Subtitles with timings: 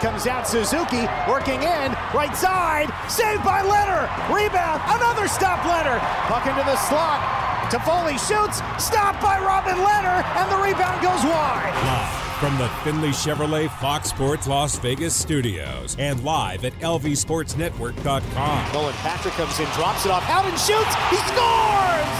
[0.00, 0.48] comes out.
[0.48, 4.08] Suzuki working in, right side, saved by Lehner.
[4.32, 6.00] Rebound, another stop Lehner.
[6.26, 7.20] Puck into the slot.
[7.70, 11.72] Toffoli shoots, stopped by Robin Lehner, and the rebound goes wide.
[11.84, 18.72] Live from the Findlay Chevrolet Fox Sports Las Vegas studios and live at lvsportsnetwork.com.
[18.72, 22.10] Nolan Patrick comes in, drops it off, Howden shoots, he scores!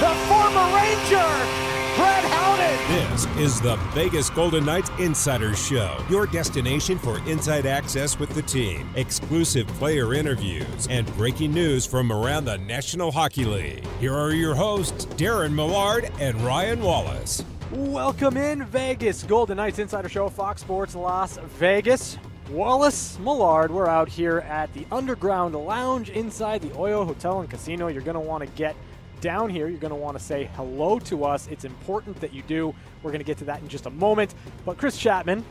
[0.00, 1.67] The former Ranger,
[1.98, 3.10] Brett Howden.
[3.10, 8.42] This is the Vegas Golden Knights Insider Show, your destination for inside access with the
[8.42, 13.84] team, exclusive player interviews, and breaking news from around the National Hockey League.
[13.98, 17.42] Here are your hosts, Darren Millard and Ryan Wallace.
[17.72, 22.16] Welcome in Vegas, Golden Knights Insider Show, Fox Sports Las Vegas.
[22.48, 27.88] Wallace Millard, we're out here at the Underground Lounge inside the Oyo Hotel and Casino.
[27.88, 28.76] You're going to want to get
[29.20, 31.46] down here, you're going to want to say hello to us.
[31.48, 32.74] It's important that you do.
[33.02, 34.34] We're going to get to that in just a moment.
[34.64, 35.44] But Chris Chapman,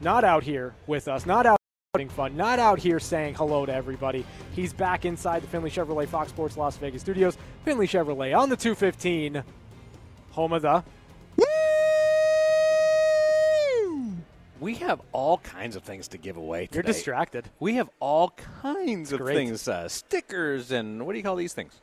[0.00, 1.58] not out here with us, not out
[1.94, 4.24] having fun, not out here saying hello to everybody.
[4.54, 7.36] He's back inside the Findlay Chevrolet Fox Sports Las Vegas studios.
[7.64, 9.42] Findlay Chevrolet on the 215,
[10.30, 10.82] home of the.
[14.58, 16.76] We have all kinds of things to give away today.
[16.76, 17.50] You're distracted.
[17.58, 18.30] We have all
[18.62, 19.34] kinds of great.
[19.34, 21.80] things, uh, stickers, and what do you call these things?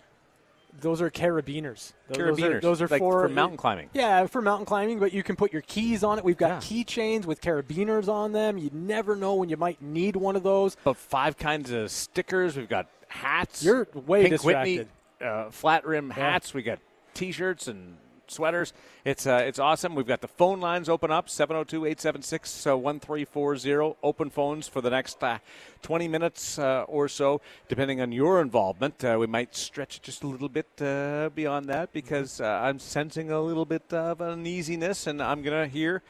[0.81, 1.94] Those are carabiners.
[2.08, 2.38] Those, Carabiners.
[2.38, 3.89] Those are, those are Like for, for mountain climbing.
[3.94, 6.23] Yeah, for mountain climbing, but you can put your keys on it.
[6.23, 6.58] We've got Yeah.
[6.83, 8.58] keychains with carabiners on them.
[8.58, 10.77] You never know when you might need one of those.
[10.83, 12.57] But five kinds of stickers.
[12.57, 13.63] We've got hats.
[13.63, 14.88] You're way Pink distracted.
[15.19, 16.53] Whitney uh, flat rim hats.
[16.53, 16.80] We got
[17.13, 17.97] T-shirts and
[18.31, 18.73] sweaters.
[19.05, 19.95] It's uh, it's awesome.
[19.95, 23.95] We've got the phone lines open up 702-876-1340.
[24.03, 25.39] Open phones for the next uh,
[25.81, 29.03] 20 minutes uh, or so, depending on your involvement.
[29.03, 32.80] Uh, we might stretch it just a little bit uh, beyond that because uh, I'm
[32.80, 36.02] sensing a little bit of uneasiness, and I'm gonna here,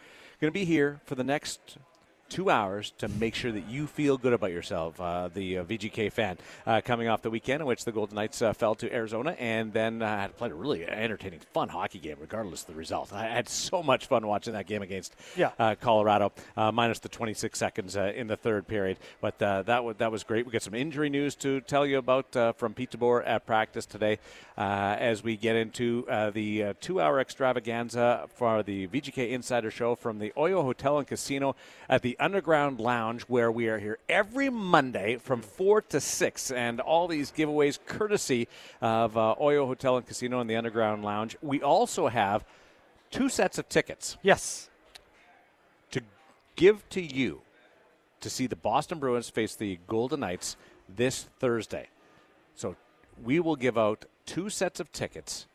[0.41, 1.77] gonna be here for the next
[2.29, 5.01] two hours to make sure that you feel good about yourself.
[5.01, 8.41] Uh, the uh, VGK fan uh, coming off the weekend in which the Golden Knights
[8.41, 12.17] uh, fell to Arizona and then uh, had played a really entertaining, fun hockey game,
[12.21, 13.11] regardless of the result.
[13.11, 15.51] I had so much fun watching that game against Yeah.
[15.57, 18.97] uh, Colorado, uh, minus the 26 seconds uh, in the third period.
[19.21, 20.45] But uh, that w- that was great.
[20.45, 23.85] We got some injury news to tell you about uh, from Pete DeBoer at practice
[23.87, 24.19] today
[24.57, 29.95] uh, as we get into uh, the uh, two-hour extravaganza for the VGK Insider Show
[29.95, 31.55] from the Oyo Hotel and Casino
[31.89, 36.79] at the Underground Lounge, where we are here every Monday from four to six, and
[36.79, 38.47] all these giveaways courtesy
[38.81, 41.37] of uh, Oyo Hotel and Casino and the Underground Lounge.
[41.41, 42.43] We also have
[43.11, 44.69] two sets of tickets Yes.
[45.91, 46.01] to
[46.55, 47.41] give to you
[48.21, 50.57] to see the Boston Bruins face the Golden Knights
[50.87, 51.87] this Thursday.
[52.55, 52.75] So
[53.23, 55.47] we will give out two sets of tickets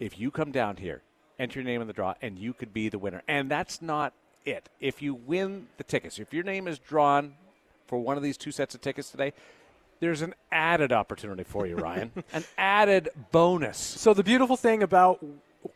[0.00, 1.02] if you come down here,
[1.38, 3.22] enter your name in the draw, and you could be the winner.
[3.26, 4.12] And that's not
[4.50, 4.68] it.
[4.80, 7.34] If you win the tickets, if your name is drawn
[7.86, 9.32] for one of these two sets of tickets today,
[10.00, 12.12] there's an added opportunity for you, Ryan.
[12.32, 13.78] an added bonus.
[13.78, 15.24] So the beautiful thing about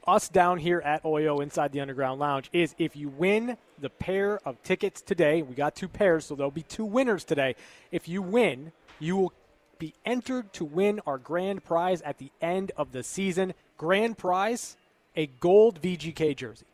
[0.06, 4.38] us down here at Oyo inside the Underground Lounge is if you win the pair
[4.46, 7.56] of tickets today, we got two pairs, so there'll be two winners today.
[7.90, 9.32] If you win, you will
[9.78, 13.54] be entered to win our grand prize at the end of the season.
[13.76, 14.76] Grand prize,
[15.16, 16.66] a gold VGK jersey.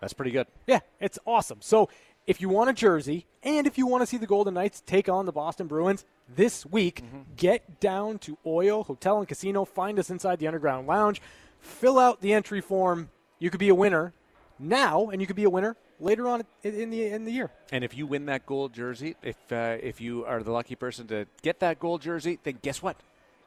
[0.00, 0.46] That's pretty good.
[0.66, 1.58] Yeah, it's awesome.
[1.60, 1.88] So
[2.26, 5.08] if you want a jersey and if you want to see the Golden Knights take
[5.08, 7.02] on the Boston Bruins this week,
[7.36, 9.64] get down to Oyo Hotel and Casino.
[9.64, 11.22] Find us inside the Underground Lounge.
[11.60, 13.08] Fill out the entry form.
[13.38, 14.12] You could be a winner
[14.58, 17.50] now, and you could be a winner later on in in the in the year.
[17.72, 21.06] And if you win that gold jersey, if uh, if you are the lucky person
[21.08, 22.96] to get that gold jersey, then guess what?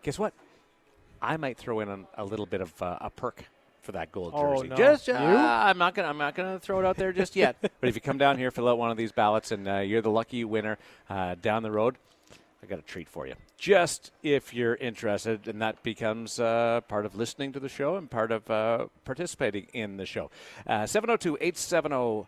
[0.03, 0.33] Guess what?
[1.21, 3.45] I might throw in a, a little bit of uh, a perk
[3.81, 4.67] for that gold Oh, jersey.
[4.69, 4.75] no.
[4.75, 5.13] Just uh?
[5.13, 7.57] I'm not gonna I'm not gonna throw it out there just yet.
[7.61, 10.01] but if you come down here, fill out one of these ballots, and uh, you're
[10.01, 10.77] the lucky winner
[11.09, 11.97] uh, down the road.
[12.63, 13.33] I got a treat for you.
[13.57, 18.09] Just if you're interested, and that becomes uh, part of listening to the show and
[18.09, 20.29] part of uh, participating in the show.
[20.67, 22.27] Uh, 702 870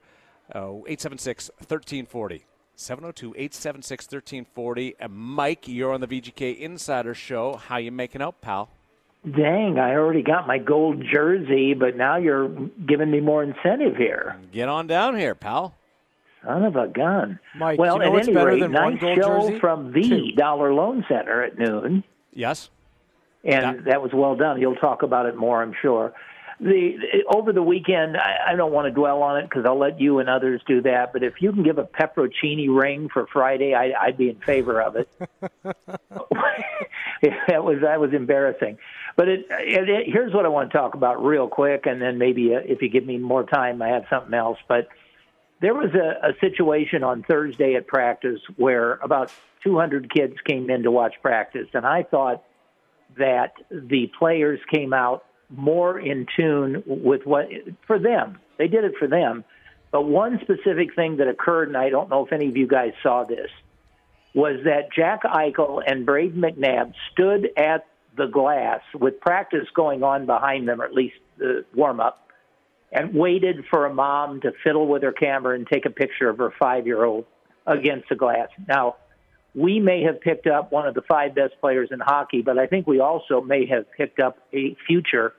[0.55, 2.45] 876 1340.
[2.75, 4.95] 702 876 1340.
[5.09, 7.55] Mike, you're on the VGK Insider Show.
[7.55, 8.69] How you making out, pal?
[9.29, 12.49] Dang, I already got my gold jersey, but now you're
[12.85, 14.35] giving me more incentive here.
[14.51, 15.75] Get on down here, pal.
[16.43, 17.39] Son of a gun.
[17.55, 19.59] Mike, well, you know at any rate, than nice gold show jersey?
[19.59, 20.31] from the Two.
[20.33, 22.03] Dollar Loan Center at noon,
[22.33, 22.69] Yes?
[23.45, 24.59] and That- that was well done.
[24.59, 26.11] You'll talk about it more, I'm sure.
[26.59, 29.99] The over the weekend, I, I don't want to dwell on it because I'll let
[29.99, 31.11] you and others do that.
[31.11, 34.81] But if you can give a pepperoni ring for Friday, I, I'd be in favor
[34.81, 35.09] of it.
[35.63, 38.77] that was that was embarrassing.
[39.15, 42.17] But it, it, it, here's what I want to talk about real quick, and then
[42.17, 44.57] maybe uh, if you give me more time, I have something else.
[44.67, 44.87] But
[45.61, 49.31] there was a, a situation on Thursday at practice where about
[49.63, 52.43] 200 kids came in to watch practice, and I thought
[53.17, 57.47] that the players came out more in tune with what
[57.85, 58.39] for them.
[58.57, 59.43] They did it for them.
[59.91, 62.93] But one specific thing that occurred, and I don't know if any of you guys
[63.03, 63.49] saw this,
[64.33, 67.85] was that Jack Eichel and Brayden McNabb stood at
[68.17, 72.27] the glass with practice going on behind them, or at least the warm up,
[72.91, 76.37] and waited for a mom to fiddle with her camera and take a picture of
[76.37, 77.25] her five year old
[77.65, 78.49] against the glass.
[78.67, 78.97] Now,
[79.55, 82.67] we may have picked up one of the five best players in hockey, but I
[82.67, 85.33] think we also may have picked up a future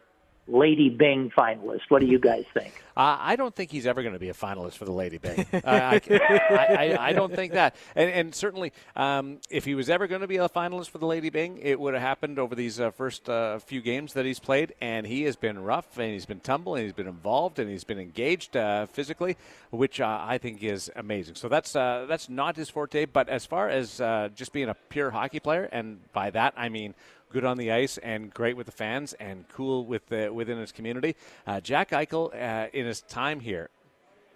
[0.47, 1.83] Lady Byng finalist.
[1.89, 2.85] What do you guys think?
[2.97, 5.47] Uh, I don't think he's ever going to be a finalist for the Lady Byng.
[5.53, 7.75] uh, I, I, I, don't think that.
[7.97, 11.07] And, and certainly, um, if he was ever going to be a finalist for the
[11.07, 14.39] Lady Byng, it would have happened over these uh, first uh, few games that he's
[14.39, 14.75] played.
[14.81, 17.85] And he has been rough, and he's been tumble, and he's been involved, and he's
[17.85, 19.37] been engaged uh, physically,
[19.71, 21.35] which uh, I think is amazing.
[21.35, 23.07] So that's that's not his forte.
[23.07, 23.99] But as far as
[24.37, 26.95] just being a pure hockey player, and by that I mean
[27.35, 30.71] good on the ice and great with the fans and cool with the, within his
[30.71, 31.17] community.
[31.49, 33.71] Uh, Jack Eichel, uh, in his time here,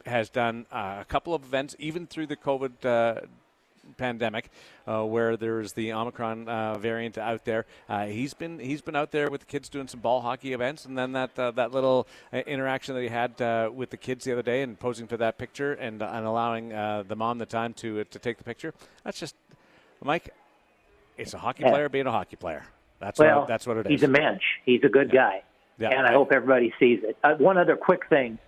[0.05, 3.21] has done uh, a couple of events, even through the COVID uh,
[3.97, 4.50] pandemic,
[4.89, 7.67] uh, where there's the Omicron uh, variant out there.
[7.89, 10.85] Uh, he's been he's been out there with the kids doing some ball hockey events,
[10.85, 13.39] and then that uh, that little interaction that he had
[13.73, 17.17] with the kids the other day, and posing for that picture, and and allowing the
[17.17, 18.75] mom the time to to take the picture.
[19.05, 19.37] That's just
[20.03, 20.35] Mike.
[21.17, 22.65] It's a hockey player being a hockey player.
[23.00, 23.91] That's well, what, that's what it is.
[23.91, 24.43] He's a mensch.
[24.65, 25.21] He's a good yeah.
[25.21, 25.43] guy,
[25.79, 25.91] yeah.
[25.91, 27.17] and I hope everybody sees it.
[27.23, 28.39] Uh, one other quick thing: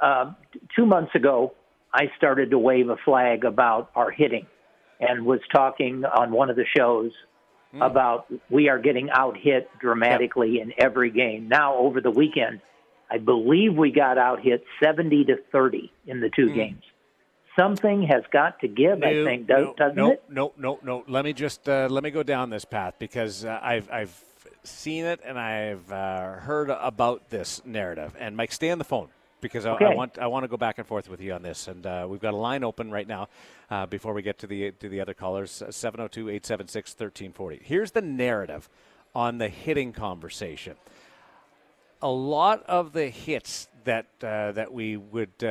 [0.00, 0.32] uh,
[0.74, 1.54] two months ago,
[1.92, 4.46] I started to wave a flag about our hitting,
[5.00, 7.12] and was talking on one of the shows
[7.74, 7.84] mm.
[7.84, 11.48] about we are getting out hit dramatically in every game.
[11.48, 12.60] Now, over the weekend,
[13.10, 16.54] I believe we got out hit seventy to thirty in the two mm.
[16.54, 16.82] games
[17.58, 18.98] something has got to give.
[18.98, 20.22] No, I think, does, no, doesn't no, it?
[20.28, 21.04] No, no, no.
[21.06, 24.24] Let me just uh, let me go down this path because uh, I've I've
[24.64, 28.14] seen it and I've uh, heard about this narrative.
[28.18, 29.08] And Mike, stay on the phone
[29.40, 29.86] because I, okay.
[29.86, 31.68] I, want I want to go back and forth with you on this.
[31.68, 33.28] And uh, we've got a line open right now
[33.70, 37.62] uh, before we get to the to the other callers 702-876-1340.
[37.62, 38.68] Here's the narrative
[39.14, 40.76] on the hitting conversation.
[42.00, 45.44] A lot of the hits that uh, that we would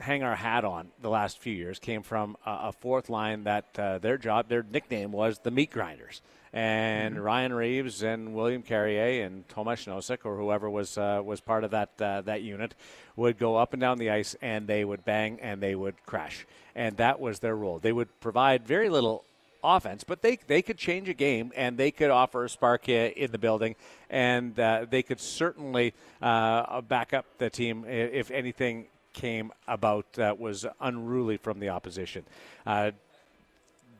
[0.00, 3.78] hang our hat on the last few years came from a, a fourth line that
[3.78, 6.22] uh, their job, their nickname was the meat grinders.
[6.52, 7.22] And mm-hmm.
[7.22, 11.70] Ryan Reaves and William Carrier and Tomas Nosek or whoever was uh, was part of
[11.70, 12.74] that uh, that unit
[13.14, 16.46] would go up and down the ice and they would bang and they would crash.
[16.74, 17.78] And that was their role.
[17.78, 19.24] They would provide very little
[19.62, 23.30] offense, but they they could change a game and they could offer a spark in
[23.30, 23.76] the building,
[24.08, 30.38] and uh, they could certainly uh, back up the team if anything came about that
[30.38, 32.24] was unruly from the opposition.
[32.66, 32.92] Uh,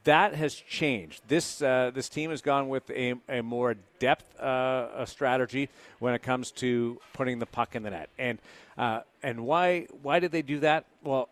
[0.04, 1.20] that has changed.
[1.28, 5.68] This uh, this team has gone with a, a more depth uh, a strategy
[5.98, 8.08] when it comes to putting the puck in the net.
[8.18, 8.38] And
[8.78, 10.86] uh, and why why did they do that?
[11.04, 11.28] Well,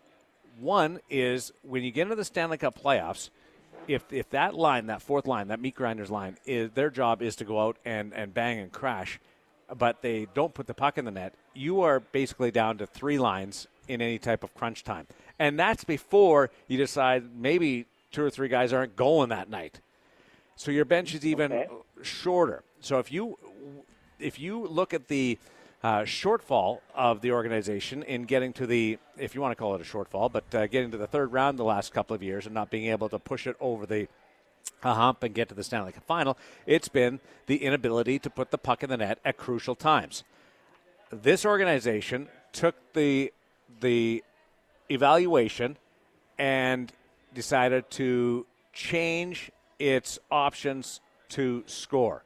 [0.59, 3.29] one is when you get into the Stanley Cup playoffs.
[3.87, 7.35] If, if that line, that fourth line, that meat grinders line, is their job is
[7.37, 9.19] to go out and, and bang and crash,
[9.77, 13.19] but they don't put the puck in the net, you are basically down to three
[13.19, 15.07] lines in any type of crunch time.
[15.37, 19.79] And that's before you decide maybe two or three guys aren't going that night.
[20.55, 21.67] So your bench is even okay.
[22.01, 22.63] shorter.
[22.81, 23.37] So if you
[24.19, 25.37] if you look at the
[25.83, 29.81] uh, shortfall of the organization in getting to the, if you want to call it
[29.81, 32.53] a shortfall, but uh, getting to the third round the last couple of years and
[32.53, 34.07] not being able to push it over the
[34.83, 38.51] a hump and get to the Stanley Cup final, it's been the inability to put
[38.51, 40.23] the puck in the net at crucial times.
[41.11, 43.33] This organization took the
[43.81, 44.23] the
[44.89, 45.77] evaluation
[46.37, 46.91] and
[47.33, 50.99] decided to change its options
[51.29, 52.23] to score.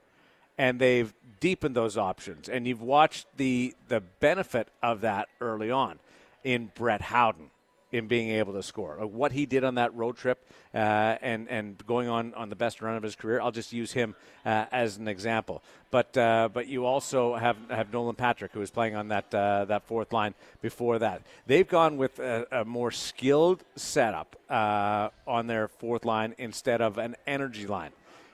[0.58, 2.48] And they've deepened those options.
[2.48, 6.00] And you've watched the the benefit of that early on
[6.44, 7.50] in Brett Howden
[7.94, 8.96] in being able to score.
[9.06, 10.78] What he did on that road trip uh,
[11.22, 14.16] and and going on on the best run of his career, I'll just use him
[14.46, 15.62] uh, as an example.
[15.92, 19.66] But uh, but you also have have Nolan Patrick who was playing on that uh,
[19.66, 21.22] that fourth line before that.
[21.46, 26.98] They've gone with a, a more skilled setup uh, on their fourth line instead of
[26.98, 27.92] an energy line.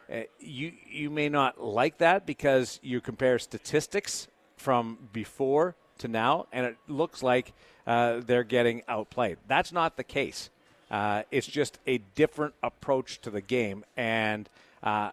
[0.10, 6.48] Uh, you you may not like that because you compare statistics from before to now,
[6.52, 7.54] and it looks like
[7.88, 9.38] uh, they're getting outplayed.
[9.48, 10.50] That's not the case.
[10.92, 14.50] Uh, it's just a different approach to the game, and
[14.82, 15.12] uh,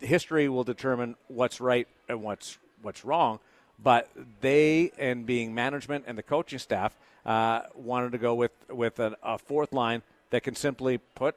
[0.00, 3.40] history will determine what's right and what's what's wrong.
[3.82, 4.08] but
[4.40, 9.16] they and being management and the coaching staff uh, wanted to go with with a,
[9.22, 11.36] a fourth line that can simply put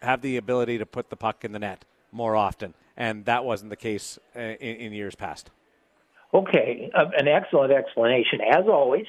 [0.00, 3.70] have the ability to put the puck in the net more often, and that wasn't
[3.70, 5.50] the case uh, in, in years past.
[6.34, 8.40] Okay, uh, an excellent explanation.
[8.40, 9.06] As always,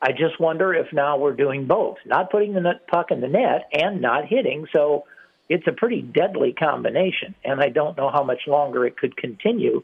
[0.00, 3.68] I just wonder if now we're doing both, not putting the puck in the net
[3.72, 4.66] and not hitting.
[4.72, 5.04] So
[5.48, 9.82] it's a pretty deadly combination, and I don't know how much longer it could continue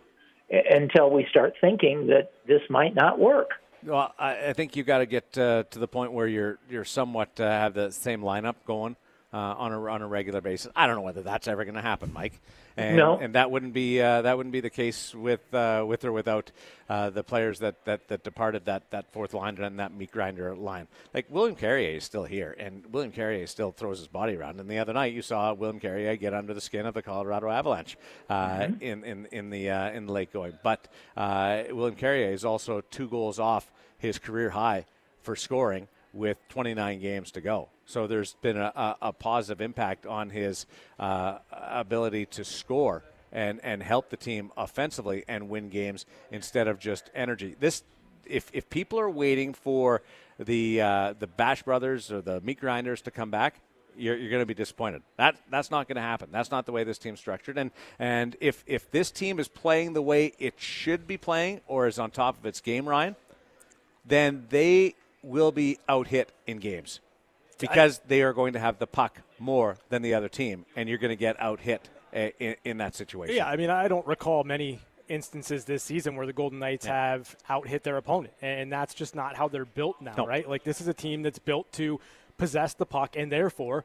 [0.51, 3.51] until we start thinking that this might not work.
[3.85, 6.85] Well, I, I think you got to get uh, to the point where you're you're
[6.85, 8.97] somewhat uh, have the same lineup going
[9.33, 10.71] uh, on a on a regular basis.
[10.75, 12.41] I don't know whether that's ever going to happen, Mike.
[12.77, 13.19] And, no.
[13.19, 16.51] and that wouldn't be uh, that wouldn't be the case with uh, with or without
[16.89, 20.57] uh, the players that, that, that departed that, that fourth line and that meat grinder
[20.57, 20.89] line.
[21.13, 24.61] Like William Carrier is still here, and William Carrier still throws his body around.
[24.61, 27.49] And the other night, you saw William Carrier get under the skin of the Colorado
[27.49, 27.97] Avalanche
[28.29, 28.83] uh, mm-hmm.
[28.83, 30.59] in in in the uh, in the late going.
[30.63, 34.87] But uh, William Carrier is also two goals off his career high
[35.23, 37.69] for scoring with 29 games to go.
[37.87, 40.67] So there's been a, a, positive impact on his
[40.99, 43.03] uh, ability to score
[43.33, 47.57] and, and help the team offensively and win games instead of just energy.
[47.59, 47.83] This,
[48.27, 50.03] if, if people are waiting for
[50.39, 53.61] the uh, the Bash Brothers or the Meat Grinders to come back,
[53.97, 55.03] you're, you're going to be disappointed.
[55.17, 56.31] That that's not going to happen.
[56.33, 57.59] That's not the way this team's structured.
[57.59, 61.87] And and if if this team is playing the way it should be playing or
[61.87, 63.17] is on top of its game, Ryan,
[64.07, 67.01] then they will be out hit in games
[67.59, 70.99] because they are going to have the puck more than the other team, and you're
[70.99, 73.37] going to get out hit eh, in, in, that situation.
[73.37, 77.13] Yeah, I mean, I don't recall many instances this season where the Golden Knights yeah.
[77.13, 80.27] have out hit their opponent, and that's just not how they're built now, no.
[80.27, 80.49] right?
[80.49, 82.01] Like this is a team that's built to
[82.39, 83.85] possess the puck and therefore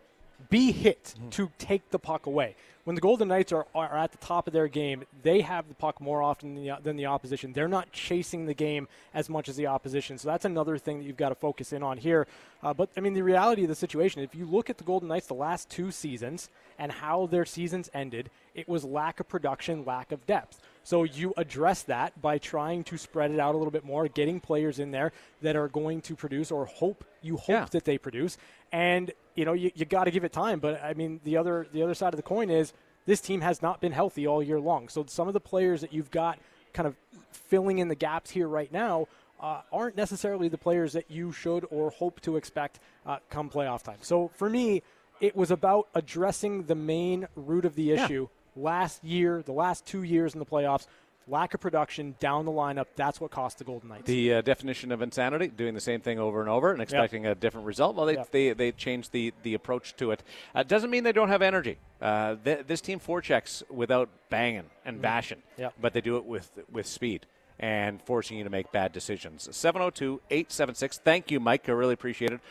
[0.50, 1.30] be hit mm-hmm.
[1.30, 4.54] to take the puck away when the Golden Knights are, are at the top of
[4.54, 7.52] their game, they have the puck more often than the, than the opposition.
[7.52, 10.20] They're not chasing the game as much as the opposition.
[10.20, 12.28] So that's another thing that you've got to focus in on here.
[12.62, 15.10] Uh, but, I mean, the reality of the situation, if you look at the Golden
[15.10, 19.84] Knights the last two seasons and how their seasons ended, it was lack of production,
[19.84, 20.62] lack of depth.
[20.86, 24.40] So you address that by trying to spread it out a little bit more, getting
[24.40, 25.12] players in there
[25.42, 27.66] that are going to produce or hope you hope yeah.
[27.72, 28.38] that they produce.
[28.72, 30.60] And you know you, you got to give it time.
[30.60, 32.72] But I mean the other the other side of the coin is
[33.06, 34.90] this team has not been healthy all year long.
[34.90, 36.40] So some of the players that you've got
[36.74, 36.96] kind of
[37.32, 39.08] filling in the gaps here right now
[39.40, 43.84] uh, aren't necessarily the players that you should or hope to expect uh, come playoff
[43.84, 43.98] time.
[44.02, 44.82] So for me,
[45.22, 48.64] it was about addressing the main root of the issue yeah.
[48.64, 50.88] last year, the last two years in the playoffs
[51.28, 52.86] lack of production down the lineup.
[52.96, 54.06] That's what cost the Golden Knights.
[54.06, 57.38] The uh, definition of insanity: doing the same thing over and over and expecting yep.
[57.38, 57.96] a different result.
[57.96, 58.32] Well, they yep.
[58.32, 60.24] they, they changed the the approach to it.
[60.54, 61.78] Uh, doesn't mean they don't have energy.
[62.02, 65.02] Uh, th- this team forechecks without banging and mm-hmm.
[65.02, 65.74] bashing, yep.
[65.80, 67.26] but they do it with with speed
[67.60, 69.48] and forcing you to make bad decisions.
[69.56, 70.98] 702 876.
[71.00, 71.68] Thank you, Mike.
[71.70, 72.42] I really appreciate it.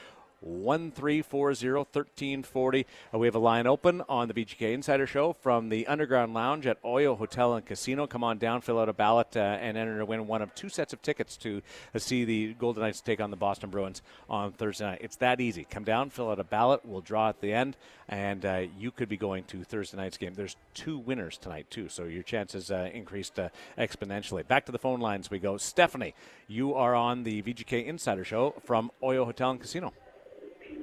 [0.44, 2.86] 1340 1340.
[3.12, 6.66] Uh, we have a line open on the VGK Insider Show from the Underground Lounge
[6.66, 8.06] at Oyo Hotel and Casino.
[8.06, 10.68] Come on down, fill out a ballot, uh, and enter to win one of two
[10.68, 11.62] sets of tickets to
[11.94, 14.98] uh, see the Golden Knights take on the Boston Bruins on Thursday night.
[15.00, 15.64] It's that easy.
[15.64, 16.80] Come down, fill out a ballot.
[16.84, 17.76] We'll draw at the end,
[18.08, 20.34] and uh, you could be going to Thursday night's game.
[20.34, 23.48] There's two winners tonight, too, so your chances uh, increased uh,
[23.78, 24.46] exponentially.
[24.46, 25.56] Back to the phone lines we go.
[25.56, 26.14] Stephanie,
[26.48, 29.92] you are on the VGK Insider Show from Oyo Hotel and Casino.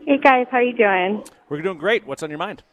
[0.05, 1.23] Hey guys, how you doing?
[1.47, 2.07] We're doing great.
[2.07, 2.63] What's on your mind?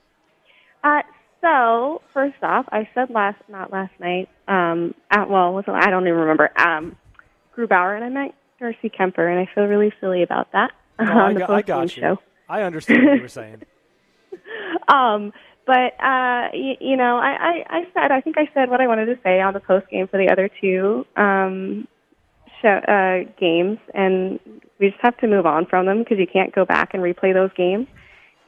[0.82, 1.02] Uh,
[1.42, 4.30] so first off, I said last not last night.
[4.48, 6.50] Um, at, well, was I don't even remember.
[6.58, 6.96] Um,
[7.54, 11.18] Grubauer and I met Darcy Kuemper, and I feel really silly about that no, on
[11.18, 12.02] I the got, I got you.
[12.02, 12.18] Show.
[12.48, 13.62] I understand what you were saying.
[14.88, 15.32] um,
[15.66, 18.86] but uh, you, you know, I, I, I said I think I said what I
[18.86, 21.86] wanted to say on the post game for the other two um,
[22.62, 24.38] show, uh, games, and
[24.78, 27.34] we just have to move on from them because you can't go back and replay
[27.34, 27.86] those games.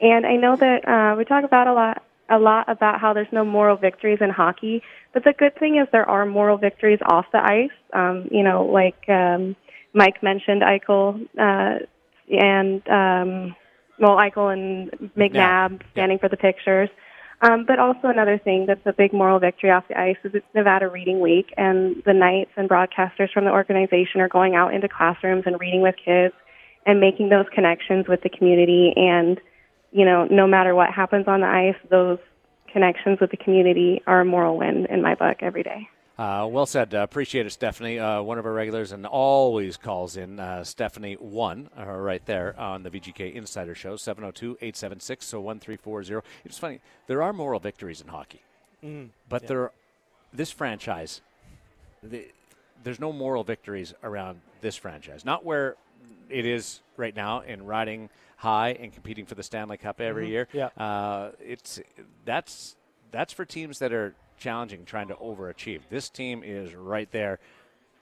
[0.00, 2.02] And I know that uh, we talk about a lot
[2.32, 5.88] a lot about how there's no moral victories in hockey, but the good thing is
[5.90, 7.70] there are moral victories off the ice.
[7.92, 9.56] Um, you know, like um,
[9.92, 11.84] Mike mentioned, Eichel uh,
[12.30, 13.56] and um,
[13.98, 15.68] well, Eichel and McNabb yeah.
[15.92, 16.22] standing yeah.
[16.22, 16.88] for the pictures.
[17.42, 20.46] Um, but also another thing that's a big moral victory off the ice is it's
[20.54, 24.88] Nevada Reading Week, and the Knights and broadcasters from the organization are going out into
[24.88, 26.34] classrooms and reading with kids
[26.84, 28.92] and making those connections with the community.
[28.94, 29.40] And
[29.90, 32.18] you know, no matter what happens on the ice, those
[32.72, 35.88] connections with the community are a moral win in my book every day.
[36.20, 36.94] Uh, well said.
[36.94, 37.98] Uh, appreciate it, Stephanie.
[37.98, 40.38] Uh, one of our regulars and always calls in.
[40.38, 46.26] Uh, Stephanie one, uh, right there on the VGK Insider Show, 702 876 so 1340.
[46.44, 46.80] It's funny.
[47.06, 48.42] There are moral victories in hockey,
[48.84, 49.48] mm, but yeah.
[49.48, 49.70] there,
[50.30, 51.22] this franchise,
[52.02, 52.28] the,
[52.84, 55.24] there's no moral victories around this franchise.
[55.24, 55.76] Not where
[56.28, 60.30] it is right now in riding high and competing for the Stanley Cup every Mhm.
[60.30, 60.48] year.
[60.52, 60.66] Yeah.
[60.76, 61.80] Uh, it's
[62.26, 62.76] that's
[63.10, 65.82] that's for teams that are challenging, trying to overachieve.
[65.90, 67.38] This team is right there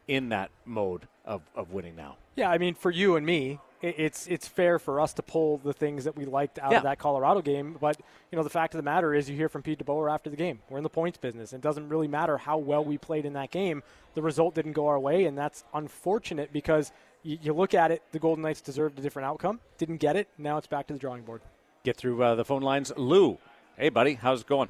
[0.07, 2.17] in that mode of, of winning now.
[2.37, 5.73] Yeah, I mean, for you and me, it's it's fair for us to pull the
[5.73, 6.79] things that we liked out Yeah.
[6.79, 7.77] of that Colorado game.
[7.81, 7.97] But
[8.33, 10.37] you know, the fact of the matter is, you hear from Pete DeBoer after the
[10.37, 10.61] game.
[10.71, 11.53] We're in the points business.
[11.53, 13.83] It doesn't really matter how well we played in that game.
[14.15, 16.91] The result didn't go our way, and that's unfortunate because
[17.23, 18.03] you, you look at it.
[18.13, 19.61] The Golden Knights deserved a different outcome.
[19.77, 20.29] Didn't get it.
[20.39, 21.41] Now it's back to the drawing board.
[21.85, 22.93] Get through uh, the phone lines.
[22.97, 23.39] Lou,
[23.77, 24.69] hey buddy, how's it going?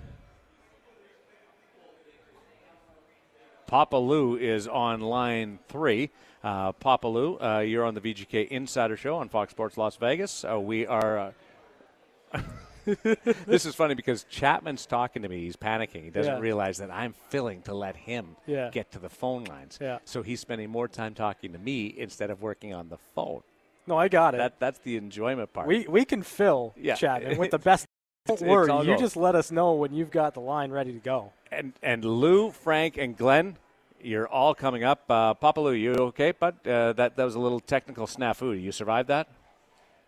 [3.68, 6.10] Papa Lou is on line three.
[6.42, 10.44] Uh, Papa Lou, uh, you're on the VGK Insider Show on Fox Sports Las Vegas.
[10.44, 11.32] Uh, we are.
[12.32, 12.40] Uh,
[13.46, 15.40] this is funny because Chapman's talking to me.
[15.40, 16.04] He's panicking.
[16.04, 16.40] He doesn't Yeah.
[16.40, 18.70] realize that I'm filling to let him Yeah.
[18.72, 19.78] get to the phone lines.
[19.80, 19.98] Yeah.
[20.06, 23.42] So he's spending more time talking to me instead of working on the phone.
[23.87, 24.38] No, I got it.
[24.38, 25.66] That that's the enjoyment part.
[25.66, 26.94] we we can fill Yeah.
[26.94, 27.87] Chapman with the best.
[28.28, 28.70] Don't It's- it's worry.
[28.70, 28.99] all You go.
[28.99, 31.32] just let us know when you've got the line ready to go.
[31.50, 33.56] and and Lou, Frank, and Glenn,
[34.02, 35.11] you're all coming up.
[35.11, 36.32] Uh, Papa Lou, you okay?
[36.38, 38.61] But uh, that that was a little technical snafu.
[38.61, 39.28] You survived that?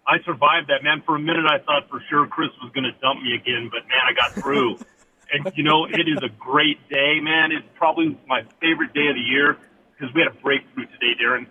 [0.06, 1.02] I survived that, man.
[1.06, 3.86] For a minute, I thought for sure Chris was going to dump me again, but
[3.88, 4.78] man, I got through.
[5.32, 7.52] and you know, it is a great day, man.
[7.52, 9.56] It's probably my favorite day of the year
[9.98, 11.46] because we had a breakthrough today, Darren.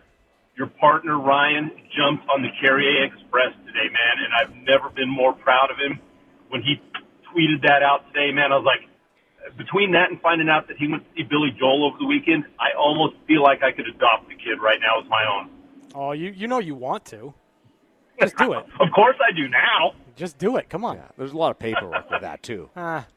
[0.55, 5.33] Your partner Ryan jumped on the Carrier Express today, man, and I've never been more
[5.33, 5.99] proud of him.
[6.49, 6.81] When he
[7.33, 8.87] tweeted that out today, man, I was like,
[9.57, 12.45] between that and finding out that he went to see Billy Joel over the weekend,
[12.59, 15.49] I almost feel like I could adopt the kid right now as my own.
[15.95, 17.33] Oh, you you know you want to.
[18.19, 18.65] Just do it.
[18.79, 19.93] Of course, I do now.
[20.15, 20.69] Just do it.
[20.69, 20.97] Come on.
[20.97, 21.07] Yeah.
[21.17, 22.69] There's a lot of paperwork with that too.
[22.75, 23.07] Ah.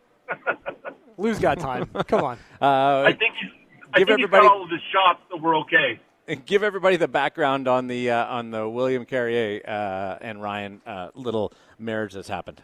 [1.19, 1.87] Lou's got time.
[2.07, 2.39] Come on.
[2.63, 3.51] Uh, I think he's.
[3.95, 6.01] I Give think everybody- he's got all of his shots, so we're okay.
[6.29, 10.81] and give everybody the background on the uh, on the William Carrier uh, and Ryan
[10.87, 12.63] uh, little marriage that's happened.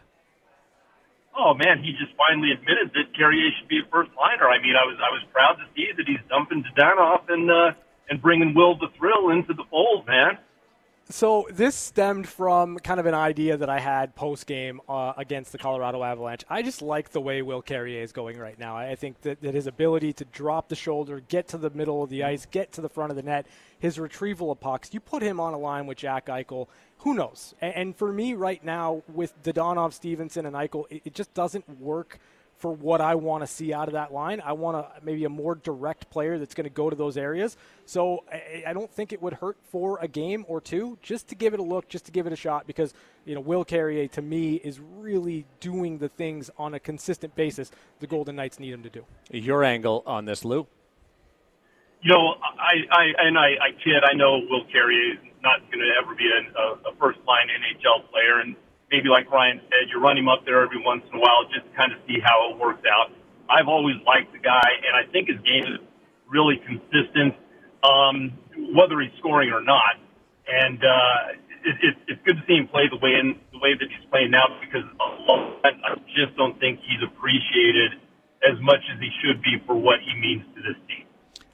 [1.37, 4.49] Oh man, he just finally admitted that Carrier should be a first liner.
[4.49, 7.71] I mean, I was I was proud to see that he's dumping Zdanoff and uh,
[8.09, 10.37] and bringing Will the Thrill into the fold, man.
[11.11, 15.51] So this stemmed from kind of an idea that I had post game uh, against
[15.51, 16.43] the Colorado Avalanche.
[16.47, 18.77] I just like the way Will Carrier is going right now.
[18.77, 22.11] I think that, that his ability to drop the shoulder, get to the middle of
[22.11, 23.47] the ice, get to the front of the net,
[23.79, 24.93] his retrieval of pucks.
[24.93, 26.67] You put him on a line with Jack Eichel,
[26.99, 27.53] who knows?
[27.61, 31.79] And, and for me right now, with Dadonov, Stevenson, and Eichel, it, it just doesn't
[31.79, 32.19] work
[32.59, 34.41] for what I want to see out of that line.
[34.43, 37.55] I want a, maybe a more direct player that's going to go to those areas.
[37.85, 41.35] So I, I don't think it would hurt for a game or two just to
[41.35, 42.93] give it a look, just to give it a shot, because
[43.25, 47.71] you know Will Carrier to me is really doing the things on a consistent basis
[48.01, 49.05] the Golden Knights need him to do.
[49.31, 50.67] Your angle on this, Lou?
[52.01, 54.03] You know, I, I and I, I kid.
[54.03, 58.09] I know Will Carrier is not going to ever be a, a, first line NHL
[58.11, 58.55] player, and
[58.91, 61.65] maybe like Ryan said, you run him up there every once in a while just
[61.65, 63.11] to kind of see how it works out.
[63.49, 65.79] I've always liked the guy, and I think his game is
[66.29, 67.33] really consistent,
[67.81, 68.37] um,
[68.77, 69.97] whether he's scoring or not.
[70.45, 73.73] And uh, it, it, it's good to see him play the way in the way
[73.73, 74.85] that he's playing now because
[75.65, 77.99] I just don't think he's appreciated
[78.45, 81.08] as much as he should be for what he means to this team.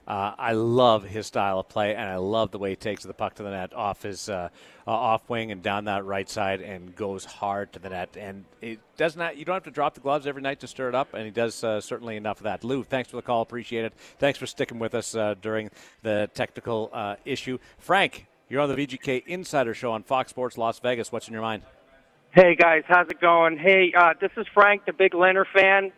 [0.06, 3.12] Uh, I love his style of play, and I love the way he takes the
[3.12, 4.50] puck to the net off his uh,
[4.86, 8.16] uh, off wing and down that right side, and goes hard to the net.
[8.16, 9.36] And it does not.
[9.36, 11.32] You don't have to drop the gloves every night to stir it up, and he
[11.32, 12.62] does uh, certainly enough of that.
[12.62, 13.94] Lou, thanks for the call, appreciate it.
[14.20, 15.70] Thanks for sticking with us uh, during
[16.02, 17.58] the technical uh, issue.
[17.78, 21.10] Frank, you're on the VGK Insider Show on Fox Sports Las Vegas.
[21.10, 21.62] What's in your mind?
[22.30, 23.58] Hey guys, how's it going?
[23.58, 25.90] Hey, this is Frank, the big Lehner fan.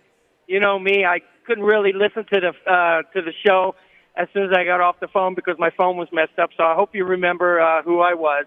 [0.46, 3.74] You know me, I couldn't really listen to the to the show
[4.18, 6.50] as soon as I got off the phone because my phone was messed up.
[6.56, 8.44] So I hope you remember uh, who I was.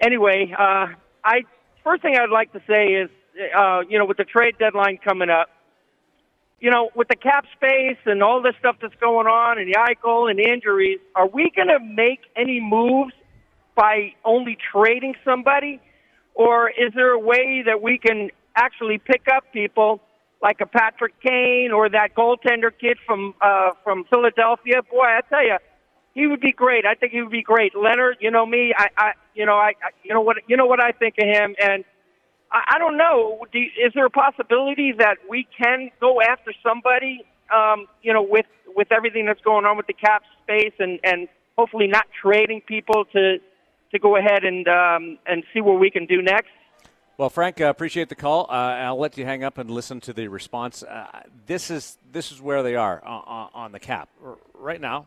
[0.00, 0.88] Anyway, uh,
[1.24, 1.42] I
[1.84, 3.10] first thing I'd like to say is,
[3.56, 5.48] uh, you know, with the trade deadline coming up,
[6.60, 9.78] you know, with the cap space and all this stuff that's going on and the
[9.78, 13.12] Eichel and injuries, are we going to make any moves
[13.76, 15.80] by only trading somebody?
[16.34, 20.00] Or is there a way that we can actually pick up people
[20.42, 24.82] like a Patrick Kane or that goaltender kid from uh, from Philadelphia?
[24.90, 25.56] Boy, I tell you,
[26.14, 26.84] he would be great.
[26.86, 27.74] I think he would be great.
[27.74, 30.66] Lehner, you know me, I, I you know I, I you know what you know
[30.66, 31.84] what I think of him, and
[32.50, 33.44] I, I don't know.
[33.52, 37.24] Do, is there a possibility that we can go after somebody?
[37.54, 38.46] Um, you know, with
[38.76, 43.04] with everything that's going on with the cap space and and hopefully not trading people
[43.12, 43.38] to
[43.92, 46.50] to go ahead and um, and see what we can do next.
[47.18, 48.46] Well, Frank, uh, appreciate the call.
[48.48, 50.84] Uh, I'll let you hang up and listen to the response.
[50.84, 55.06] Uh, this is this is where they are on, on the cap R- right now.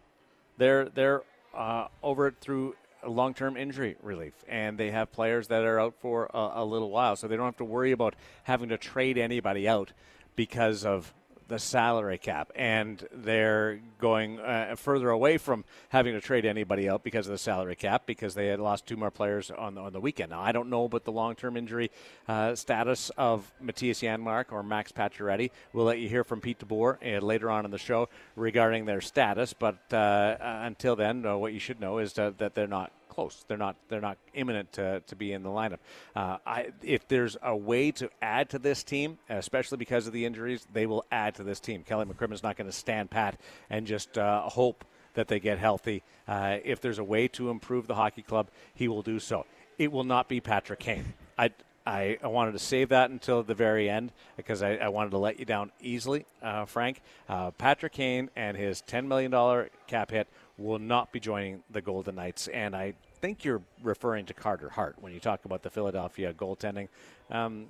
[0.58, 1.22] they're they're
[1.56, 2.76] uh, over it through
[3.08, 7.16] long-term injury relief, and they have players that are out for a, a little while,
[7.16, 9.94] so they don't have to worry about having to trade anybody out
[10.36, 11.14] because of
[11.52, 17.04] the salary cap, and they're going uh, further away from having to trade anybody out
[17.04, 19.94] because of the salary cap because they had lost two more players on the, on
[19.94, 20.32] the weekend.
[20.32, 21.92] Now, I don't know about the long term injury
[22.28, 25.52] uh, status of Mattias Janmark or Max Pacioretty.
[25.74, 29.02] We'll let you hear from Pete DeBoer uh, later on in the show regarding their
[29.02, 33.46] status, but uh, until then, uh, what you should know is that they're not close.
[33.48, 35.80] They're not they're not imminent to, to be in the lineup.
[36.16, 40.26] Uh, I, if there's a way to add to this team, especially because of the
[40.26, 41.84] injuries, they will add to this team.
[41.84, 46.04] Kelly McCrimmon's not going to stand pat and just uh, hope that they get healthy.
[46.28, 49.46] Uh, if there's a way to improve the hockey club, he will do so.
[49.78, 51.14] It will not be Patrick Kane.
[51.38, 51.52] I,
[51.92, 55.18] I, I, wanted to save that until the very end because I, I wanted to
[55.18, 57.02] let you down easily, uh, Frank.
[57.28, 62.16] Uh, Patrick Kane and his $10 million cap hit will not be joining the Golden
[62.16, 62.48] Knights.
[62.48, 66.88] And I think you're referring to Carter Hart when you talk about the Philadelphia goaltending.
[67.30, 67.66] Um,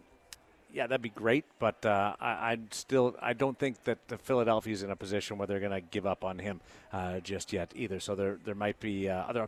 [0.71, 4.83] yeah, that'd be great, but uh, I, would still I don't think that the Philadelphia's
[4.83, 6.61] in a position where they're going to give up on him
[6.93, 7.99] uh, just yet either.
[7.99, 9.41] So there there might be uh, other.
[9.41, 9.47] Uh,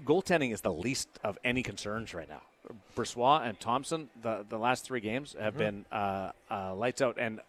[0.00, 2.42] goaltending is the least of any concerns right now.
[2.96, 5.58] Brossoit and Thompson, the the last three games have mm-hmm.
[5.58, 7.40] been uh, uh, lights out and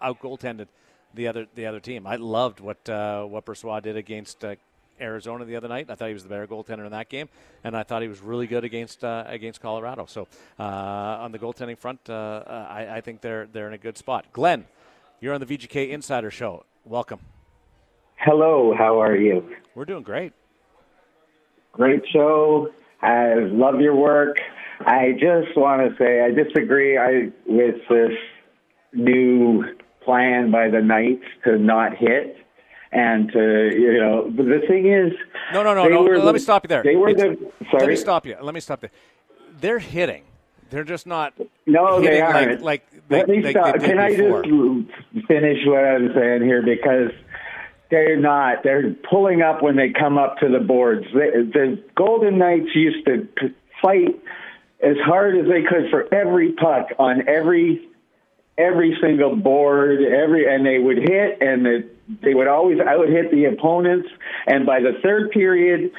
[0.00, 0.68] out goaltended
[1.14, 2.06] the other the other team.
[2.06, 4.56] I loved what uh, what Brossoit did against uh,
[5.00, 5.90] Arizona the other night.
[5.90, 7.28] I thought he was the better goaltender in that game,
[7.64, 10.06] and I thought he was really good against uh, against Colorado.
[10.06, 13.78] So uh, on the goaltending front, uh, uh, I, I, think they're they're in a
[13.78, 14.26] good spot.
[14.32, 14.66] Glenn,
[15.20, 16.64] you're on the VGK Insider Show.
[16.84, 17.20] Welcome.
[18.16, 19.54] Hello, how are you?
[19.74, 20.32] We're doing great.
[21.72, 22.70] Great show.
[23.02, 24.38] I love your work.
[24.80, 28.16] I just want to say I disagree I, with this
[28.92, 29.64] new
[30.02, 32.36] plan by the Knights to not hit
[32.92, 35.12] and to you know the thing is
[35.52, 36.82] no no no no let the, me stop you there.
[36.82, 37.36] they were the
[37.70, 38.90] sorry let me stop you let me stop there.
[39.60, 40.24] They're hitting.
[40.70, 41.34] They're just not
[41.66, 45.84] no they aren't like, like let they, me they, stop can i just finish what
[45.84, 46.62] i'm saying here?
[46.62, 47.10] Because
[47.90, 52.38] they're not they're pulling up when they come up to the boards the, the golden
[52.38, 53.26] knights used to
[53.82, 54.20] fight
[54.82, 57.90] as hard as they could for every puck on every
[58.60, 61.88] every single board, every and they would hit, and the,
[62.22, 64.08] they would always out hit the opponents.
[64.46, 65.92] And by the third period,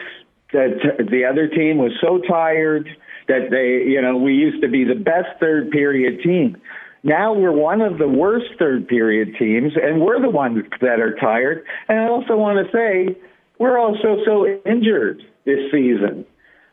[0.51, 2.89] the the other team was so tired
[3.27, 6.62] that they, you know, we used to be the best third period team.
[7.03, 11.15] Now we're one of the worst third period teams, and we're the ones that are
[11.15, 11.65] tired.
[11.87, 13.17] And I also want to say
[13.57, 16.25] we're also so injured this season.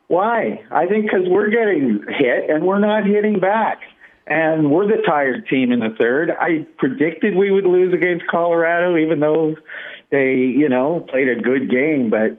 [0.08, 0.62] Why?
[0.70, 3.80] I think because we're getting hit and we're not hitting back
[4.26, 6.30] and we're the tired team in the third.
[6.30, 9.56] I predicted we would lose against Colorado, even though
[10.10, 12.10] they, you know, played a good game.
[12.10, 12.38] But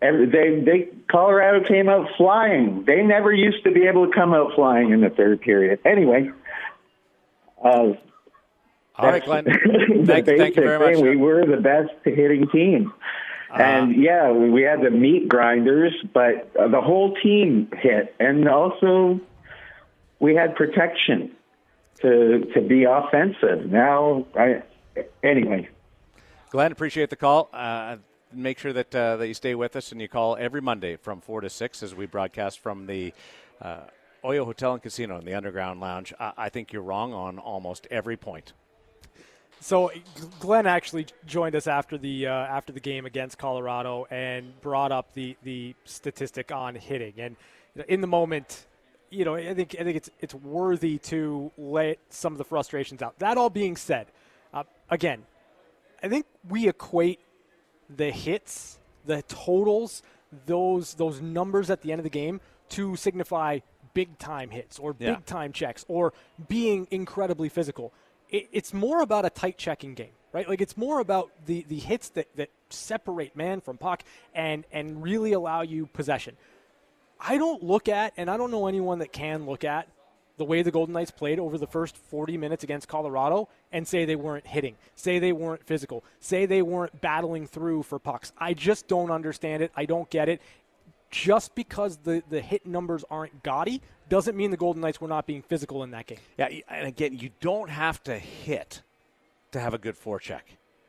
[0.00, 2.84] they, they, Colorado came out flying.
[2.84, 5.80] They never used to be able to come out flying in the third period.
[5.84, 6.30] Anyway.
[7.62, 7.92] Uh,
[8.98, 9.44] all right, Glenn.
[10.06, 11.02] thank, thank, you very much.
[11.02, 12.92] We were the best hitting team.
[13.50, 18.14] Uh, and yeah, we had the meat grinders, but the whole team hit.
[18.18, 19.20] And also,
[20.18, 21.32] we had protection
[22.00, 23.66] to to be offensive.
[23.66, 24.62] Now, I
[25.22, 25.68] anyway.
[26.50, 27.50] Glenn, appreciate the call.
[27.52, 27.96] Uh,
[28.32, 31.20] make sure that uh, that you stay with us and you call every Monday from
[31.20, 33.12] four to six as we broadcast from the.
[33.60, 33.80] Uh,
[34.26, 36.12] Oyo Hotel and Casino in the Underground Lounge.
[36.18, 38.52] I, I think you're wrong on almost every point.
[39.60, 39.90] So
[40.40, 45.14] Glenn actually joined us after the uh, after the game against Colorado and brought up
[45.14, 47.14] the the statistic on hitting.
[47.18, 47.36] And
[47.88, 48.66] in the moment,
[49.10, 53.02] you know, I think I think it's it's worthy to let some of the frustrations
[53.02, 53.18] out.
[53.18, 54.08] That all being said,
[54.52, 55.22] uh, again,
[56.02, 57.20] I think we equate
[57.88, 60.02] the hits, the totals,
[60.46, 63.60] those those numbers at the end of the game to signify
[63.96, 65.16] big time hits or big yeah.
[65.24, 66.12] time checks or
[66.48, 67.94] being incredibly physical.
[68.28, 70.46] It, it's more about a tight checking game, right?
[70.46, 74.04] Like it's more about the the hits that that separate man from puck
[74.34, 76.36] and and really allow you possession.
[77.18, 79.88] I don't look at, and I don't know anyone that can look at
[80.36, 84.04] the way the Golden Knights played over the first 40 minutes against Colorado and say
[84.04, 88.34] they weren't hitting, say they weren't physical, say they weren't battling through for pucks.
[88.36, 89.72] I just don't understand it.
[89.74, 90.42] I don't get it.
[91.10, 95.26] Just because the, the hit numbers aren't gaudy doesn't mean the Golden Knights were not
[95.26, 96.18] being physical in that game.
[96.36, 98.82] Yeah, and again, you don't have to hit
[99.52, 100.42] to have a good forecheck.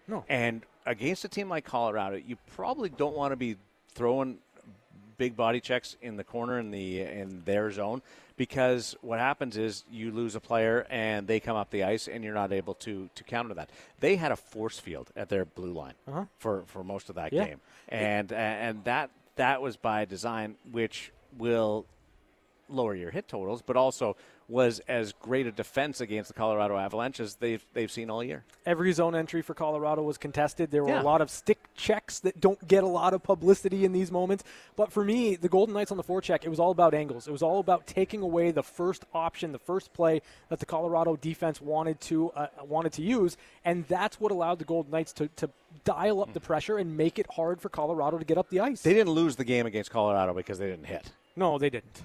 [0.07, 0.23] No.
[0.29, 3.55] And against a team like Colorado, you probably don't want to be
[3.89, 4.37] throwing
[5.17, 8.03] big body checks in the corner in the in their zone
[8.35, 12.23] because what happens is you lose a player and they come up the ice and
[12.23, 13.69] you're not able to to counter that.
[13.99, 16.25] They had a force field at their blue line Uh-huh.
[16.37, 17.45] for for most of that Yeah.
[17.45, 21.85] game, and and that that was by design, which will
[22.69, 24.15] lower your hit totals, but also
[24.49, 28.45] was as great a defense against the Colorado Avalanche as they've they've seen all year.
[28.65, 30.71] Every zone entry for Colorado was contested.
[30.71, 31.01] There were Yeah.
[31.01, 34.45] a lot of stick checks that don't get a lot of publicity in these moments.
[34.77, 37.27] But for me, the Golden Knights on the forecheck, it was all about angles.
[37.27, 41.17] It was all about taking away the first option, the first play that the Colorado
[41.17, 45.27] defense wanted to uh, wanted to use, and that's what allowed the Golden Knights to,
[45.35, 45.49] to
[45.83, 48.81] dial up the pressure and make it hard for Colorado to get up the ice.
[48.81, 51.11] They didn't lose the game against Colorado because they didn't hit.
[51.35, 52.01] no, they didn't.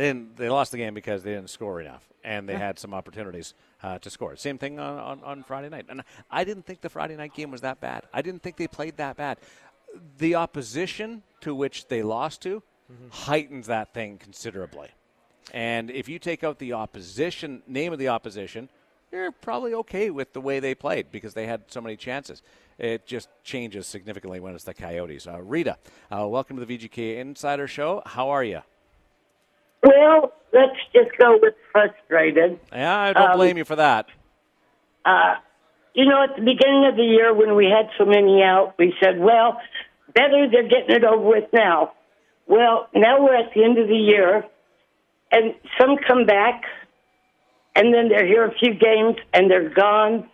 [0.00, 0.38] They didn't.
[0.38, 3.98] They lost the game because they didn't score enough, and they had some opportunities uh,
[3.98, 4.34] to score.
[4.34, 5.84] Same thing on, on, on Friday night.
[5.90, 8.04] And I didn't think the Friday night game was that bad.
[8.10, 9.36] I didn't think they played that bad.
[10.16, 12.62] The opposition to which they lost to
[13.10, 14.88] heightens that thing considerably.
[15.52, 18.70] And if you take out the opposition, name of the opposition,
[19.12, 22.40] you're probably okay with the way they played because they had so many chances.
[22.78, 25.26] It just changes significantly when it's the Coyotes.
[25.26, 25.76] Uh, Rita,
[26.10, 28.02] uh, welcome to the VGK Insider Show.
[28.06, 28.62] How are you?
[29.82, 32.58] Well, let's just go with frustrated.
[32.72, 34.06] Yeah, I don't Um, blame you for that.
[35.04, 35.36] Uh,
[35.94, 38.94] you know, at the beginning of the year when we had so many out, we
[39.02, 39.60] said, well,
[40.14, 41.92] better they're getting it over with now.
[42.46, 44.44] Well, now we're at the end of the year,
[45.32, 46.64] and some come back,
[47.76, 50.28] and then they're here a few games, and they're gone.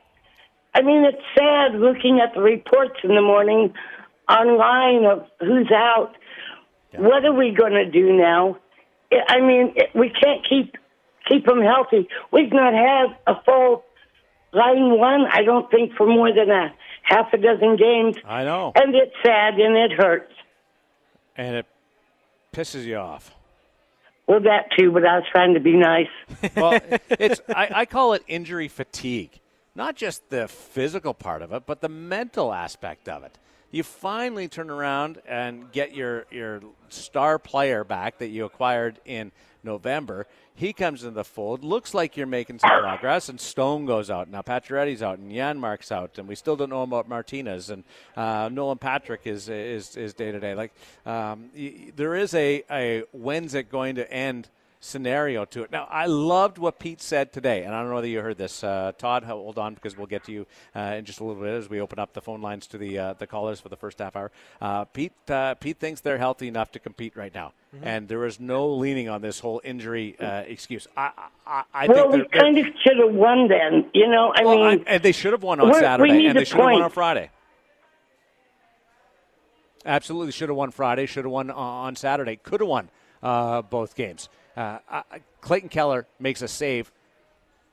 [0.75, 3.73] I mean, it's sad looking at the reports in the morning
[4.29, 6.13] online of who's out.
[6.97, 8.59] What are we going to do now?
[9.13, 10.77] I- I mean, we can't keep
[11.29, 12.09] keep them healthy.
[12.31, 13.85] We've not had a full
[14.53, 18.17] line one, I don't think, for more than a half a dozen games.
[18.25, 18.73] I know.
[18.77, 20.33] And it's sad and it hurts.
[21.37, 21.67] And it
[22.53, 23.35] pisses you off.
[24.29, 26.09] Well, that too, but I was trying to be nice.
[26.57, 29.41] Well, it's I, I call it injury fatigue.
[29.75, 33.37] Not just the physical part of it, but the mental aspect of it.
[33.77, 39.33] You finally turn around and get your your star player back that you acquired in
[39.63, 40.27] November.
[40.55, 41.63] He comes into the fold.
[41.63, 44.31] Looks like you're making some progress, and Stone goes out.
[44.31, 47.69] Now Pacioretty's out, and Janmark's out, and we still don't know about Martinez.
[47.69, 47.85] And
[48.17, 50.55] uh, Nolan Patrick is is is day to day.
[50.55, 50.73] Like
[51.05, 54.49] um, y- there is a a when's it going to end
[54.81, 55.71] scenario to it.
[55.71, 58.63] Now, I loved what Pete said today, and I don't know whether you heard this.
[58.63, 61.53] Uh, Todd, hold on because we'll get to you uh, in just a little bit
[61.55, 63.99] as we open up the phone lines to the uh, the callers for the first
[63.99, 64.31] half hour.
[64.61, 68.39] Uh, Pete uh, Pete thinks they're healthy enough to compete right now, and there is
[68.39, 70.87] no leaning on this whole injury uh, excuse.
[70.97, 71.11] I
[71.47, 73.91] I, I well, think we they're, they're- kind of should have won then.
[73.95, 76.13] You know, I well, mean, I- and they should have won on we're- we Saturday,
[76.13, 76.91] need and they the should have won on.
[76.91, 77.31] Friday.
[79.85, 81.07] Absolutely should have won Friday.
[81.07, 82.37] Should have won on Saturday.
[82.37, 82.89] Could have won
[83.23, 84.29] uh, both games.
[84.57, 85.03] Uh, I-
[85.41, 86.91] Clayton Keller makes a save,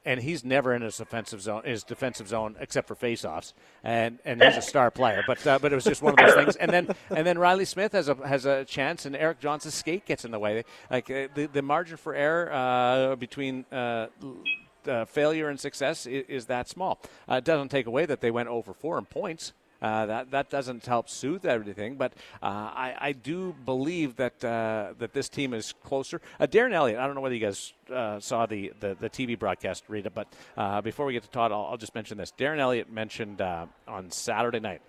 [0.06, 4.44] and he's never in his defensive zone, his defensive zone except for faceoffs, and and
[4.44, 5.24] he's a star player.
[5.26, 6.56] But uh, but it was just one of those things.
[6.58, 10.06] And then and then Reilly Smith has a has a chance, and Erik Johnson's skate
[10.06, 10.64] gets in the way.
[10.92, 13.66] Like uh, the the margin for error uh, between.
[13.72, 14.08] Uh,
[14.86, 17.00] uh, failure and success is, is that small.
[17.32, 19.54] Uh, it doesn't take away that they went over four in points.
[19.84, 24.94] Uh, that that doesn't help soothe everything, but uh, I, I do believe that uh,
[24.98, 26.22] that this team is closer.
[26.40, 29.38] Uh, Darren Eliot, I don't know whether you guys uh, saw the, the, the TV
[29.38, 30.28] broadcast, Rita, but
[30.86, 32.32] before we get to Todd, I'll, I'll just mention this.
[32.38, 34.82] Darren Eliot mentioned on Saturday night.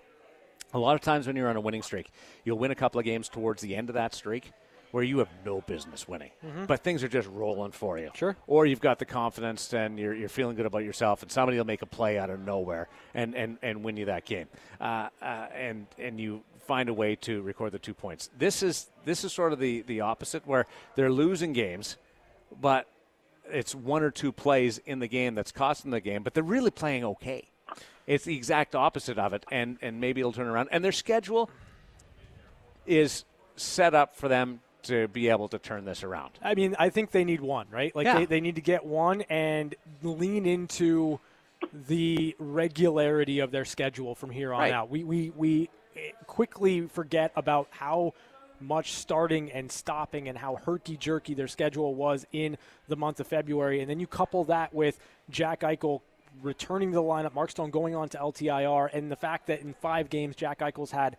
[0.73, 2.09] A lot of times when you're on a winning streak,
[2.45, 4.53] you'll win a couple of games towards the end of that streak
[4.91, 6.67] where you have no business winning, Mhm.
[6.67, 8.09] but things are just rolling for you.
[8.13, 8.35] Sure.
[8.47, 11.65] Or you've got the confidence and you're, you're feeling good about yourself, and somebody will
[11.65, 14.47] make a play out of nowhere and, and, and win you that game.
[14.79, 18.29] Uh, uh, and and you find a way to record the two points.
[18.37, 21.97] This is this is sort of the, the opposite where they're losing games,
[22.59, 22.87] but
[23.51, 26.71] it's one or two plays in the game that's costing the game, but they're really
[26.71, 27.43] playing okay.
[28.07, 30.69] It's the exact opposite of it, and, and maybe it'll turn around.
[30.71, 31.49] And their schedule
[32.85, 36.31] is set up for them to be able to turn this around.
[36.41, 37.95] I mean, I think they need one, right?
[37.95, 38.19] Like Yeah.
[38.19, 41.19] they, they need to get one and lean into
[41.73, 44.71] the regularity of their schedule from here on Right.
[44.73, 44.89] out.
[44.89, 48.13] We we we eh, quickly forget about how
[48.61, 53.27] much starting and stopping and how herky jerky their schedule was in the month of
[53.27, 54.97] February, and then you couple that with
[55.29, 56.01] Jack Eichel
[56.41, 59.73] returning to the lineup, Mark Stone going on to LTIR, and the fact that in
[59.73, 61.17] five games Jack Eichel's had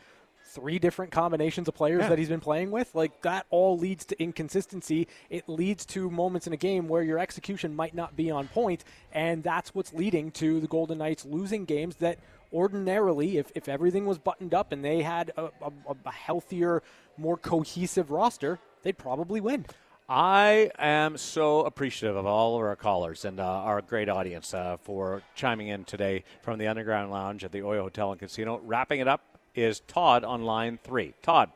[0.49, 2.09] three different combinations of players Yeah.
[2.11, 2.95] that he's been playing with.
[2.95, 5.09] Like that all leads to inconsistency.
[5.31, 8.85] It leads to moments in a game where your execution might not be on point,
[9.13, 12.19] and that's what's leading to the Golden Knights losing games that
[12.53, 15.73] ordinarily, if, if everything was buttoned up and they had a, a,
[16.05, 16.83] a healthier,
[17.17, 19.67] more cohesive roster, they'd probably win.
[20.09, 24.77] I am so appreciative of all of our callers and uh, our great audience uh,
[24.81, 28.61] for chiming in today from the Underground Lounge at the Oyo Hotel and Casino.
[28.65, 31.15] Wrapping it up is Todd on line three.
[31.23, 31.51] Todd,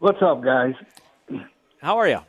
[0.00, 0.74] What's up, guys?
[1.82, 2.20] how are you?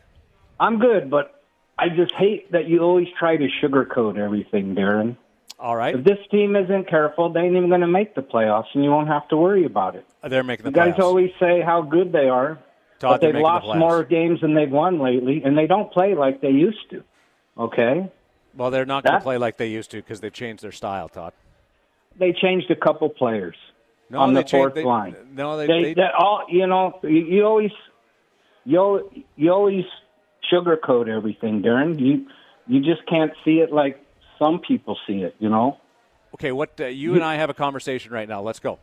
[0.59, 1.43] I'm good, but
[1.77, 5.17] I just hate that you always try to sugarcoat everything, Darren.
[5.59, 5.93] All right.
[5.93, 8.89] If this team isn't careful, they ain't even going to make the playoffs, and you
[8.89, 10.05] won't have to worry about it.
[10.23, 12.57] Uh, they're making the You guys always say how good they are,
[12.97, 15.91] Todd, but they've making the lost more games than they've won lately, and they don't
[15.91, 17.03] play like they used to.
[17.57, 18.09] Okay?
[18.55, 21.07] Well, they're not going to play like they used to because they've changed their style,
[21.07, 21.33] Todd.
[22.17, 23.55] They changed a couple players
[24.11, 25.15] No, on the fourth they- line.
[25.33, 27.71] No, they, they, they- all you know you, you always
[28.65, 29.85] you you always
[30.51, 32.25] sugarcoat everything darren you
[32.67, 34.03] you just can't see it like
[34.39, 35.77] some people see it you know
[36.33, 36.51] okay.
[36.51, 38.41] What uh, you and I have a conversation right now.
[38.41, 38.79] Let's go.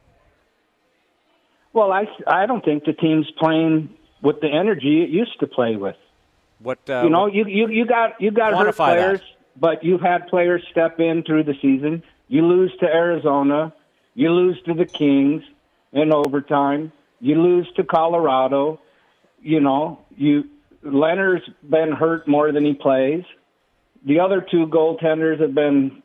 [1.73, 3.91] well i i don't think the team's playing
[4.23, 5.97] with the energy it used to play with
[6.61, 8.97] What uh, you know what- you you you got you got hurt Quantify that.
[8.97, 9.21] players
[9.59, 13.73] but you've had players step in through the season you lose to arizona
[14.16, 15.44] you lose to the kings
[15.92, 18.81] in overtime you lose to colorado
[19.46, 20.44] you know, you
[20.85, 23.24] Lehner's been hurt more than he plays.
[24.05, 26.02] The other two goaltenders have been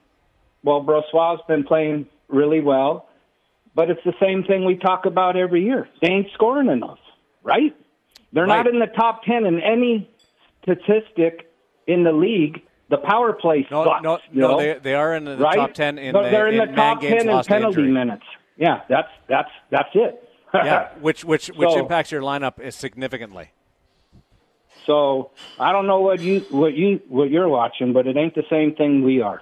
[0.64, 3.10] well, Brossoit has been playing really well,
[3.74, 5.90] but it's the same thing we talk about every year.
[6.02, 7.00] They ain't scoring enough,
[7.42, 7.76] right?
[8.32, 10.08] They're not in the top ten in any
[10.62, 11.52] statistic
[11.88, 12.62] in the league.
[12.92, 14.04] The power play no, sucks.
[14.04, 14.48] no, no.
[14.52, 15.56] know, They, they are in the right?
[15.56, 18.24] top ten in, But they're in, in the man top games ten in penalty minutes.
[18.58, 20.30] Yeah, that's that's that's it.
[20.54, 23.52] yeah, which which which So- impacts your lineup is significantly.
[24.86, 28.44] So I don't know what you what you what you're watching, but it ain't the
[28.50, 29.42] same thing we are.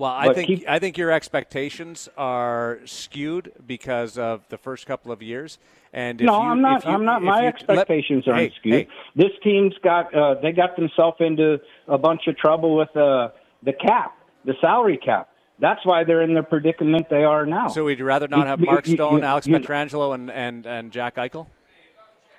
[0.00, 4.86] Well, I But think keep- I think your expectations are skewed because of the first
[4.86, 5.58] couple of years.
[5.92, 6.86] And if no, you, I'm not.
[6.86, 7.20] you- I'm not.
[7.22, 8.74] My you- expectations let, aren't hey, skewed.
[8.74, 10.14] hey, This team's got.
[10.14, 13.28] Uh, they got themselves into a bunch of trouble with uh,
[13.62, 15.28] the cap, the salary cap.
[15.58, 17.68] That's why they're in the predicament they are now.
[17.68, 21.46] So we'd you rather not have Mark Stone, Alex Pietrangelo, and, and, and Jack Eichel?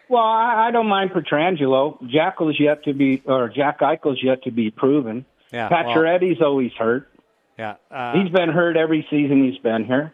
[0.09, 1.99] Well, I, I don't mind Pietrangelo.
[2.09, 5.25] Jackal's yet to be, or Jack Eichel's yet to be proven.
[5.53, 7.10] Yeah, well- Pacioretty's always hurt.
[7.61, 10.13] Yeah, uh, He's been hurt every season he's been here.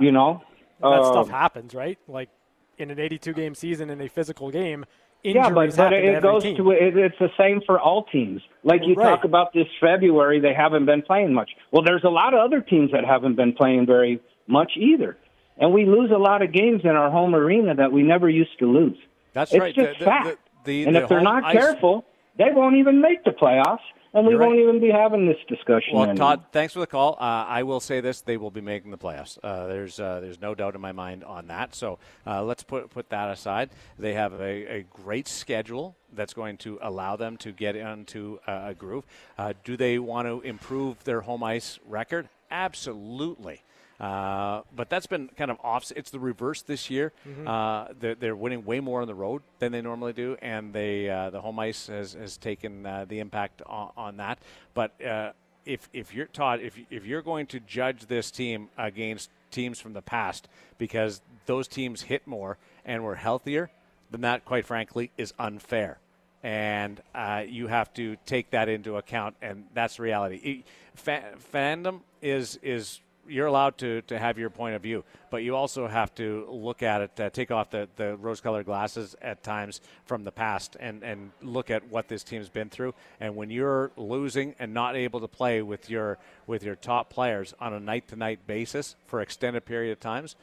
[0.00, 0.42] you know,
[0.80, 1.96] That Uh, stuff happens, right?
[2.08, 2.28] Like
[2.76, 4.84] in an 82 game season in a physical game,
[5.22, 6.56] Yeah, but, but it goes team.
[6.56, 8.42] to it, it's the same for all teams.
[8.64, 9.04] Like you Right.
[9.10, 11.50] talk about this February, they haven't been playing much.
[11.70, 15.16] Well, there's a lot of other teams that haven't been playing very much either,
[15.58, 18.58] and we lose a lot of games in our home arena that we never used
[18.58, 18.98] to lose.
[19.34, 19.74] That's it's right.
[19.74, 20.38] just The- the- fact.
[20.64, 22.04] the- and the if they're not ice- careful,
[22.36, 25.92] they won't even make the playoffs, and we You're won't even be having this discussion.
[25.92, 26.16] Well, anymore.
[26.16, 27.18] Todd, thanks for the call.
[27.20, 29.38] Uh, I will say this: they will be making the playoffs.
[29.42, 31.74] Uh, there's uh, there's no doubt in my mind on that.
[31.74, 33.70] So uh, let's put put that aside.
[33.98, 38.68] They have a, a great schedule that's going to allow them to get into uh,
[38.68, 39.04] a groove.
[39.36, 42.30] Uh, do they want to improve their home ice record?
[42.50, 43.62] Absolutely.
[44.00, 45.90] Uh, but that's been kind of off.
[45.96, 47.12] It's the reverse this year.
[47.26, 47.46] Mhm.
[47.48, 51.08] Uh, they're, they're winning way more on the road than they normally do, and they
[51.08, 54.38] uh, the home ice has, has taken uh, the impact on, on that.
[54.74, 55.32] But uh,
[55.64, 59.94] if if you're Todd, if if you're going to judge this team against teams from
[59.94, 63.70] the past because those teams hit more and were healthier,
[64.10, 65.98] then that, quite frankly, is unfair.
[66.42, 70.36] And uh, you have to take that into account, and that's reality.
[70.44, 75.38] It- fa- fandom is is you're allowed to, to have your point of view, but
[75.38, 79.16] you also have to look at it, uh, take off the, the rose colored glasses
[79.20, 82.94] at times from the past and, and look at what this team's been through.
[83.20, 87.54] And when you're losing and not able to play with your, with your top players
[87.60, 90.36] on a night to night basis for extended period of times,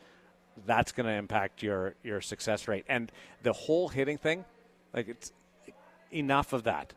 [0.65, 2.85] that's going to impact your, your success rate.
[2.87, 4.45] And the whole hitting thing,
[4.93, 5.31] like it's
[6.11, 6.93] enough of that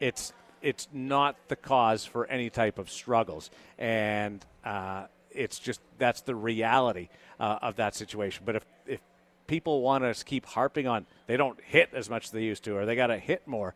[0.00, 0.32] it's
[0.62, 6.34] it's not the cause for any type of struggles, and uh, it's just that's the
[6.34, 8.42] reality uh, of that situation.
[8.44, 9.00] But if if
[9.46, 12.76] people want to keep harping on they don't hit as much as they used to,
[12.76, 13.74] or they got to hit more,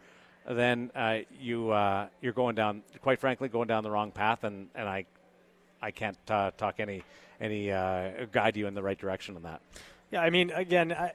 [0.48, 4.68] then uh, you uh, you're going down, quite frankly, going down the wrong path, and,
[4.74, 5.06] and I
[5.82, 7.02] I can't uh, talk any
[7.40, 9.60] any uh, guide you in the right direction on that.
[10.10, 11.12] Yeah, I mean, again, I,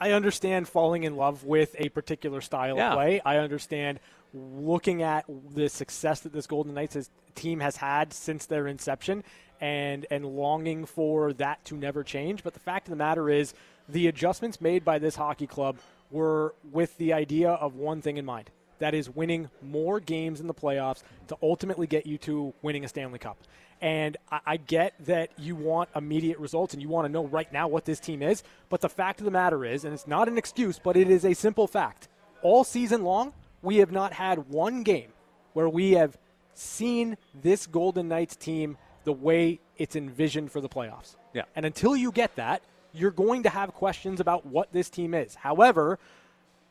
[0.00, 2.88] I understand falling in love with a particular style Yeah.
[2.90, 3.20] of play.
[3.24, 4.00] I understand
[4.34, 5.24] looking at
[5.54, 9.24] the success that this Golden Knights has, team has had since their inception
[9.60, 12.42] and and longing for that to never change.
[12.42, 13.54] But the fact of the matter is,
[13.88, 15.78] the adjustments made by this hockey club
[16.10, 18.50] were with the idea of one thing in mind.
[18.80, 22.88] That is winning more games in the playoffs to ultimately get you to winning a
[22.88, 23.38] Stanley Cup.
[23.80, 27.50] And I, I get that you want immediate results and you want to know right
[27.52, 28.42] now what this team is.
[28.68, 31.24] But the fact of the matter is, and it's not an excuse, but it is
[31.24, 32.08] a simple fact
[32.42, 33.32] all season long,
[33.64, 35.12] we have not had one game
[35.52, 36.16] where we have
[36.54, 41.16] seen this Golden Knights team the way it's envisioned for the playoffs.
[41.32, 41.42] Yeah.
[41.56, 42.62] And until you get that,
[42.92, 45.34] you're going to have questions about what this team is.
[45.34, 45.98] However,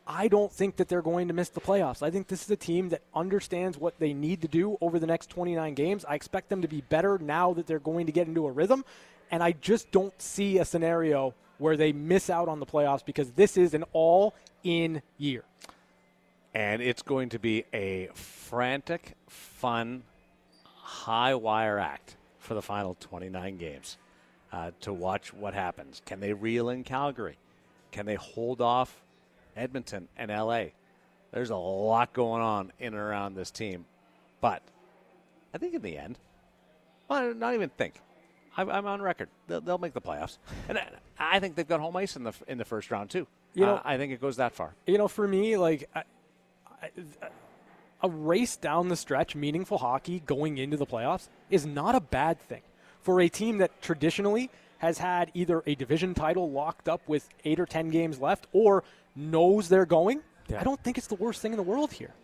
[0.06, 2.02] I don't think that they're going to miss the playoffs.
[2.02, 5.06] I think this is a team that understands what they need to do over the
[5.06, 6.04] next 29 games.
[6.04, 8.84] I expect them to be better now that they're going to get into a rhythm.
[9.30, 13.32] And I just don't see a scenario where they miss out on the playoffs because
[13.32, 15.44] this is an all in year.
[16.54, 20.04] And it's going to be a frantic, fun,
[20.64, 23.96] high wire act for the final 29 games
[24.52, 26.00] uh, to watch what happens.
[26.06, 27.36] Can they reel in Calgary?
[27.90, 29.02] Can they hold off
[29.56, 30.66] Edmonton and LA?
[31.32, 33.84] There's a lot going on in and around this team.
[34.40, 34.62] But
[35.52, 36.18] I think in the end,
[37.08, 37.94] well, not even think.
[38.56, 39.28] I'm, I'm on record.
[39.48, 40.38] They'll, they'll, make the playoffs,
[40.68, 40.78] and
[41.18, 43.26] I, think they've got home ice in the in the first round too.
[43.54, 44.74] You know, uh, I think it goes that far.
[44.86, 45.88] You know, for me, like
[48.02, 52.38] a race down the stretch, meaningful hockey going into the playoffs is not a bad
[52.40, 52.62] thing
[53.00, 57.58] for a team that traditionally has had either a division title locked up with eight
[57.58, 58.84] or ten games left, or
[59.16, 60.22] knows they're going.
[60.48, 60.60] Yeah.
[60.60, 62.14] I don't think it's the worst thing in the world here.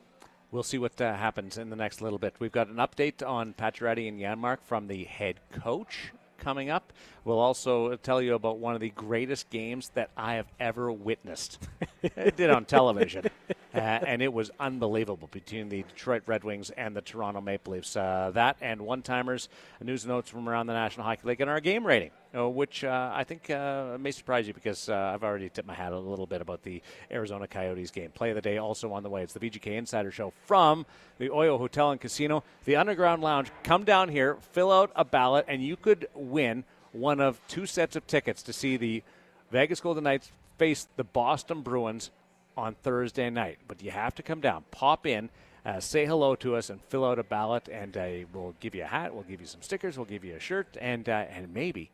[0.51, 2.35] We'll see what uh, happens in the next little bit.
[2.39, 6.93] We've got an update on Pacioretty and Janmark from the head coach coming up.
[7.25, 11.59] We'll also tell you about one of the greatest games that I have ever witnessed.
[12.03, 13.27] it did on television,
[13.75, 17.95] uh, and it was unbelievable between the Detroit Red Wings and the Toronto Maple Leafs.
[17.95, 19.49] Uh, that and one timers,
[19.83, 23.11] news notes from around the National Hockey League, and our game rating, uh, which uh,
[23.15, 26.27] I think uh, may surprise you because uh, I've already tipped my hat a little
[26.27, 28.11] bit about the Arizona Coyotes game.
[28.13, 29.23] Play of the day also on the way.
[29.23, 30.87] It's the VGK Insider Show from
[31.19, 33.51] the Oyo Hotel and Casino, the Underground Lounge.
[33.63, 37.97] Come down here, fill out a ballot, and you could win one of two sets
[37.97, 39.03] of tickets to see the
[39.51, 42.11] Vegas Golden Knights face the Boston Bruins
[42.57, 43.59] on Thursday night.
[43.69, 45.31] But you have to come down, pop in,
[45.65, 48.83] uh, say hello to us, and fill out a ballot, and uh, we'll give you
[48.83, 51.53] a hat, we'll give you some stickers, we'll give you a shirt, and uh, and
[51.53, 51.91] maybe.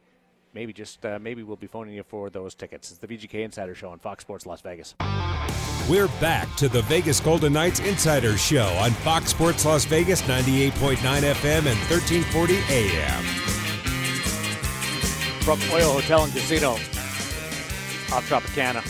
[0.55, 2.91] Maybe just uh, maybe we'll be phoning you for those tickets.
[2.91, 4.95] It's the VGK Insider Show on Fox Sports Las Vegas.
[5.87, 10.97] We're back to the Vegas Golden Knights Insider Show on Fox Sports Las Vegas 98.9
[10.97, 13.46] FM and 1340 AM
[15.47, 18.83] from Oyo Hotel and Casino off Tropicana.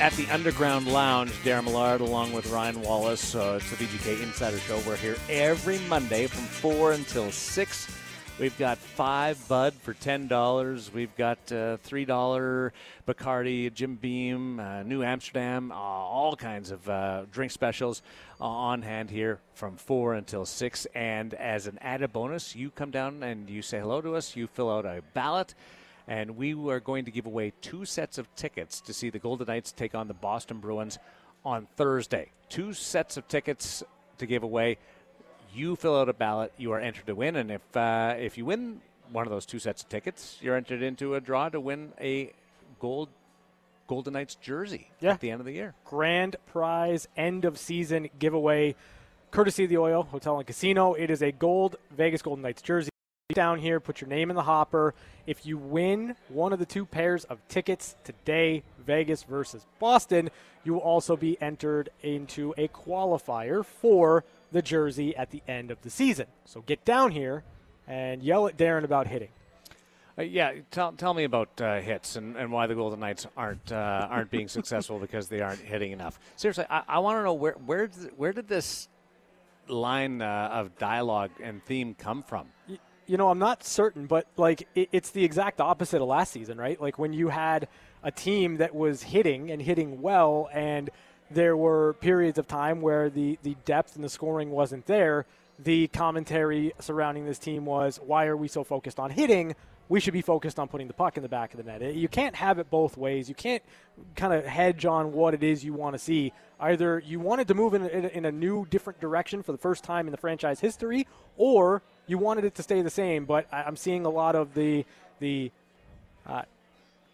[0.00, 3.36] At the Underground Lounge, Darren Millard along with Ryan Wallace.
[3.36, 4.80] Uh, it's the VGK Insider Show.
[4.84, 7.96] We're here every Monday from 4 until 6.
[8.40, 10.92] We've got five Bud for $10.
[10.92, 12.72] We've got uh, $3
[13.06, 18.02] Bacardi, Jim Beam, uh, New Amsterdam, uh, all kinds of uh, drink specials
[18.40, 20.86] uh, on hand here from 4 until 6.
[20.96, 24.34] And as an added bonus, you come down and you say hello to us.
[24.34, 25.54] You fill out a ballot
[26.06, 29.46] and we are going to give away two sets of tickets to see the Golden
[29.46, 30.98] Knights take on the Boston Bruins
[31.44, 32.30] on Thursday.
[32.48, 33.82] Two sets of tickets
[34.18, 34.78] to give away.
[35.54, 38.44] You fill out a ballot, you are entered to win, and if uh, if you
[38.44, 38.80] win
[39.12, 42.32] one of those two sets of tickets, you're entered into a draw to win a
[42.80, 43.08] gold
[43.86, 45.12] Golden Knights jersey yeah.
[45.12, 45.74] at the end of the year.
[45.84, 48.74] Grand prize end of season giveaway,
[49.30, 50.94] courtesy of the Oyo Hotel and Casino.
[50.94, 52.90] It is a gold Vegas Golden Knights jersey
[53.32, 54.92] down here, put your name in the hopper.
[55.26, 60.28] If you win one of the two pairs of tickets today, Vegas versus Boston,
[60.62, 65.80] you will also be entered into a qualifier for the jersey at the end of
[65.80, 66.26] the season.
[66.44, 67.44] So get down here
[67.88, 69.30] and yell at Darren about hitting.
[70.18, 73.72] Uh, yeah, tell, tell me about uh, hits and, and why the Golden Knights aren't
[73.72, 76.20] uh, aren't being successful because they aren't hitting enough.
[76.36, 78.86] Seriously, I, I want to know where where did, where did this
[79.66, 82.48] line uh, of dialogue and theme come from?
[83.06, 86.58] You know, I'm not certain, but like it, it's the exact opposite of last season,
[86.58, 86.80] right?
[86.80, 87.68] Like when you had
[88.02, 90.90] a team that was hitting and hitting well, and
[91.30, 95.26] there were periods of time where the, the depth and the scoring wasn't there.
[95.58, 99.54] The commentary surrounding this team was, why are we so focused on hitting?
[99.88, 101.94] We should be focused on putting the puck in the back of the net.
[101.94, 103.28] You can't have it both ways.
[103.28, 103.62] You can't
[104.16, 106.32] kind of hedge on what it is you want to see.
[106.58, 109.84] Either you wanted to move in, in, in a new, different direction for the first
[109.84, 113.66] time in the franchise history, or you wanted it to stay the same, but I,
[113.66, 114.84] am seeing a lot of the
[115.20, 115.50] the
[116.26, 116.42] uh,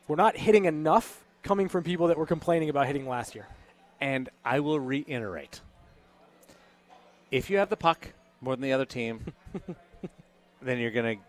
[0.08, 3.46] we're not hitting enough coming from people that were complaining about hitting last year.
[4.00, 5.60] And I will reiterate:
[7.30, 8.08] if you have the puck
[8.40, 9.32] more than the other team,
[10.62, 11.22] then you're going to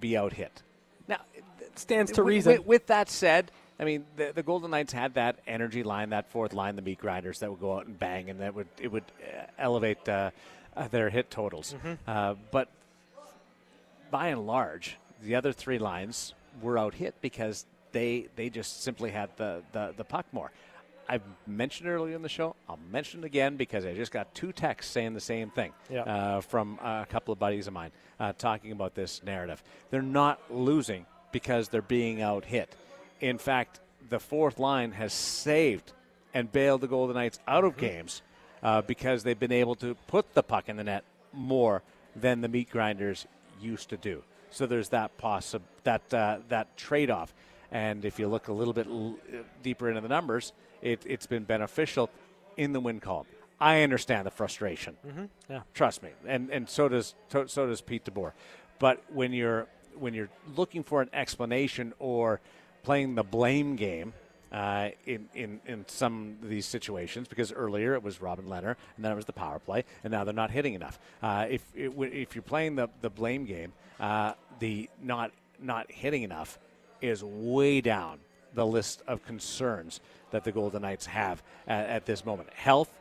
[0.00, 0.62] be out hit.
[1.08, 2.52] Now, it stands to reason.
[2.52, 6.30] With, with that said, I mean, the, the, Golden Knights had that energy line, that
[6.30, 8.90] fourth line, the meat grinders that would go out and bang, and that would it
[8.90, 10.30] would uh, elevate uh,
[10.76, 11.74] uh, their hit totals.
[11.74, 11.94] Mm-hmm.
[12.06, 12.68] Uh, but
[14.12, 19.10] by and large, the other three lines were out hit because they they just simply
[19.10, 20.52] had the, the, the puck more.
[21.08, 22.54] I've mentioned earlier in the show.
[22.68, 26.02] I'll mention it again because I just got two texts saying the same thing Yeah.
[26.02, 27.90] uh, from a couple of buddies of mine
[28.20, 29.62] uh, talking about this narrative.
[29.90, 32.74] They're not losing because they're being out hit.
[33.20, 35.92] In fact, the fourth line has saved
[36.34, 38.22] and bailed the Golden Knights out of games
[38.62, 41.02] uh, because they've been able to put the puck in the net
[41.32, 41.82] more
[42.14, 43.26] than the meat grinders
[43.62, 44.22] used to do.
[44.50, 47.32] So there's that possi- that uh, that trade-off.
[47.70, 49.16] And if you look a little bit l-
[49.62, 50.52] deeper into the numbers,
[50.82, 52.10] it, it's been beneficial
[52.56, 53.26] in the win column.
[53.58, 54.96] I understand the frustration.
[55.06, 55.24] Mm-hmm.
[55.48, 55.62] yeah.
[55.72, 58.32] Trust me, and and so does to, so does Pete DeBoer.
[58.78, 62.40] But when you're when you're looking for an explanation or
[62.82, 64.12] playing the blame game
[64.52, 69.04] uh, in, in in some of these situations, because earlier it was Robin Lehner and
[69.04, 70.98] then it was the power play, and now they're not hitting enough.
[71.22, 76.58] Uh, if if you're playing the the blame game, uh, the not not hitting enough
[77.00, 78.18] is way down
[78.54, 80.00] the list of concerns
[80.30, 82.50] that the Golden Knights have at, at this moment.
[82.52, 82.92] Health,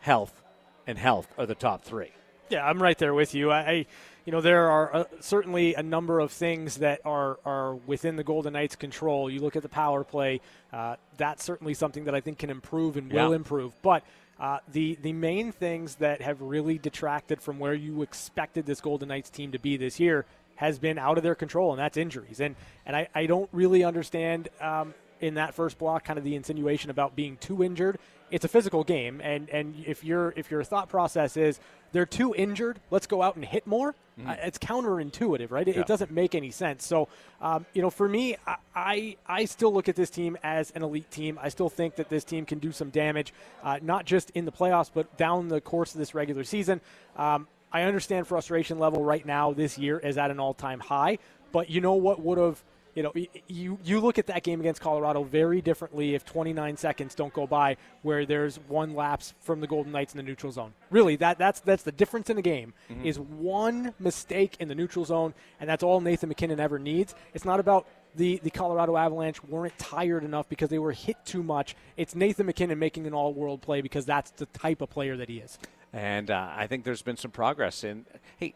[0.00, 0.42] health,
[0.86, 2.10] and health are the top three.
[2.48, 3.52] Yeah, I'm right there with you.
[3.52, 3.86] I
[4.24, 8.24] you know, there are uh, certainly a number of things that are are within the
[8.24, 9.30] Golden Knights' control.
[9.30, 10.40] You look at the power play;
[10.72, 13.36] uh, that's certainly something that I think can improve and will Yeah.
[13.36, 13.72] improve.
[13.82, 14.02] But
[14.38, 19.08] uh, the the main things that have really detracted from where you expected this Golden
[19.08, 20.24] Knights team to be this year
[20.56, 22.40] has been out of their control, and that's injuries.
[22.40, 22.54] And
[22.86, 26.90] and I, I don't really understand um, in that first block kind of the insinuation
[26.90, 27.98] about being too injured.
[28.30, 31.58] It's a physical game, and and if your if your thought process is
[31.92, 33.94] they're too injured, let's go out and hit more.
[34.24, 35.66] Uh, it's counterintuitive, right?
[35.66, 35.80] It, Yeah.
[35.80, 36.84] it doesn't make any sense.
[36.86, 37.08] So,
[37.40, 40.82] um, you know, for me, I, I I still look at this team as an
[40.82, 41.38] elite team.
[41.42, 43.32] I still think that this team can do some damage,
[43.64, 46.80] uh, not just in the playoffs, but down the course of this regular season.
[47.16, 51.18] Um, I understand frustration level right now this year is at an all-time high,
[51.50, 52.62] but you know what would have
[52.94, 53.12] you know,
[53.48, 57.46] you you look at that game against Colorado very differently if 29 seconds don't go
[57.46, 60.72] by where there's one lapse from the Golden Knights in the neutral zone.
[60.90, 63.04] Really, that that's that's the difference in the game Mhm.
[63.04, 67.14] is one mistake in the neutral zone, and that's all Nathan MacKinnon ever needs.
[67.34, 67.86] It's not about
[68.16, 71.76] the, the Colorado Avalanche weren't tired enough because they were hit too much.
[71.96, 75.38] It's Nathan MacKinnon making an all-world play because that's the type of player that he
[75.38, 75.60] is.
[75.92, 77.84] And uh, I think there's been some progress.
[77.84, 78.06] in
[78.38, 78.54] hey,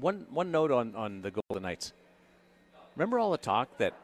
[0.00, 1.92] one one note on on the Golden Knights.
[2.96, 3.94] Remember all the talk that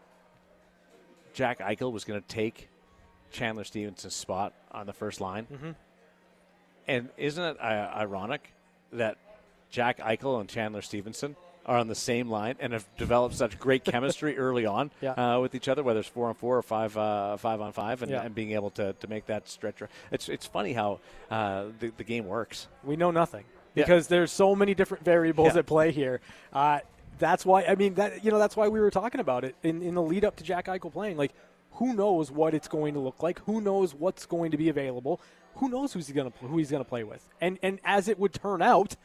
[1.35, 2.69] Jack Eichel was going to take
[3.31, 5.47] Chandler Stephenson's spot on the first line?
[5.51, 5.75] Mhm.
[6.87, 8.53] And isn't it uh, ironic
[8.93, 9.17] that
[9.71, 13.85] Jack Eichel and Chandler Stephenson are on the same line and have developed such great
[13.85, 15.13] chemistry early on Yeah.
[15.13, 18.03] uh, with each other, whether it's four on four or five uh, five on five,
[18.03, 18.23] and, Yeah.
[18.23, 19.77] and being able to, to make that stretch.
[20.11, 20.99] It's it's funny how
[21.31, 22.67] uh, the the game works.
[22.85, 23.85] We know nothing Yeah.
[23.85, 25.61] because there's so many different variables Yeah.
[25.61, 26.21] at play here.
[27.23, 29.81] That's why I mean that you know that's why we were talking about it in,
[29.81, 31.17] in the lead up to Jack Eichel playing.
[31.17, 31.33] Like,
[31.75, 33.39] who knows what it's going to look like?
[33.47, 35.21] Who knows what's going to be available?
[35.55, 37.25] Who knows who's going to who he's going to play with?
[37.41, 38.97] And and as it would turn out,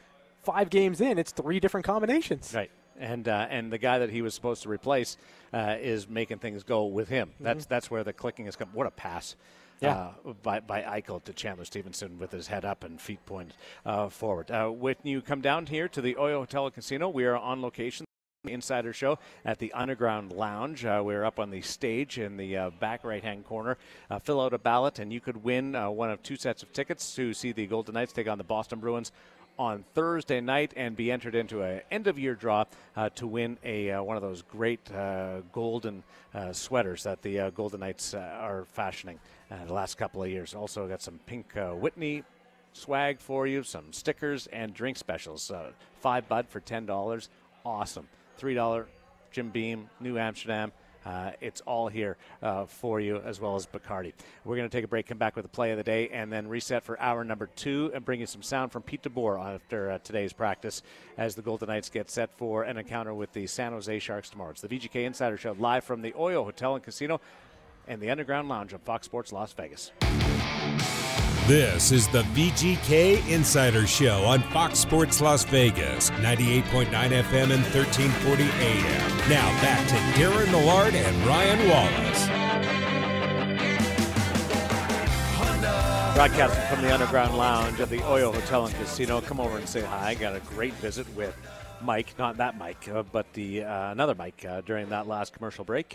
[0.42, 2.52] five games in, it's three different combinations.
[2.52, 2.72] Right.
[2.98, 5.16] And uh, and the guy that he was supposed to replace
[5.52, 7.30] uh, is making things go with him.
[7.38, 8.70] That's that's where the clicking has come.
[8.72, 9.36] What a pass!
[9.80, 10.10] Yeah.
[10.26, 13.54] Uh, by, by Eichel to Chandler Stephenson with his head up and feet pointed
[13.86, 14.50] uh, forward.
[14.50, 17.62] Uh, when you come down here to the Oyo Hotel and Casino, we are on
[17.62, 18.07] location.
[18.52, 20.84] Insider Show at the Underground Lounge.
[20.84, 23.78] Uh, we're up on the stage in the uh, back right hand corner.
[24.10, 26.72] Uh, fill out a ballot, and you could win uh, one of two sets of
[26.72, 29.12] tickets to see the Golden Knights take on the Boston Bruins
[29.58, 32.64] on Thursday night and be entered into a end of year draw
[32.96, 37.40] uh, to win a uh, one of those great uh, golden uh, sweaters that the
[37.40, 39.18] uh, Golden Knights are fashioning
[39.66, 40.54] the last couple of years.
[40.54, 42.22] Also got some pink Whitney
[42.72, 45.50] swag for you, some stickers and drink specials.
[46.00, 47.28] Five bud for ten dollars,
[47.64, 48.08] awesome.
[48.38, 48.86] Three dollar
[49.32, 50.72] Jim Beam, New Amsterdam.
[51.04, 54.12] Uh, it's all here uh, for you, as well as Bacardi.
[54.44, 56.30] We're going to take a break, come back with the play of the day, and
[56.30, 59.90] then reset for hour number two and bring you some sound from Pete DeBoer after
[59.90, 60.82] uh, today's practice
[61.16, 64.50] as the Golden Knights get set for an encounter with the San Jose Sharks tomorrow.
[64.50, 67.20] It's the VGK Insider Show live from the Oyo Hotel and Casino
[67.86, 69.92] and the Underground Lounge of Fox Sports Las Vegas.
[71.48, 78.42] This is the VGK Insider Show on Fox Sports Las Vegas, 98.9 FM and 1340
[78.42, 79.30] AM.
[79.30, 82.26] Now back to Darren Millard and Ryan Wallace.
[86.14, 89.22] Broadcasting from the Underground Lounge at the Oyo Hotel and Casino.
[89.22, 90.08] Come over and say hi.
[90.08, 91.34] I got a great visit with
[91.80, 95.64] Mike, not that Mike, uh, but the uh, another Mike uh, during that last commercial
[95.64, 95.94] break.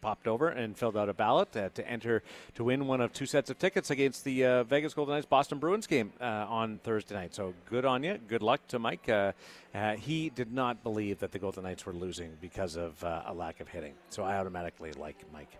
[0.00, 2.22] Popped over and filled out a ballot uh, to enter
[2.54, 5.58] to win one of two sets of tickets against the uh, Vegas Golden Knights Boston
[5.58, 7.34] Bruins game uh, on Thursday night.
[7.34, 8.18] So good on you.
[8.28, 9.08] Good luck to Mike.
[9.08, 9.32] Uh,
[9.74, 13.34] uh, he did not believe that the Golden Knights were losing because of uh, a
[13.34, 13.94] lack of hitting.
[14.10, 15.50] So I automatically like Mike.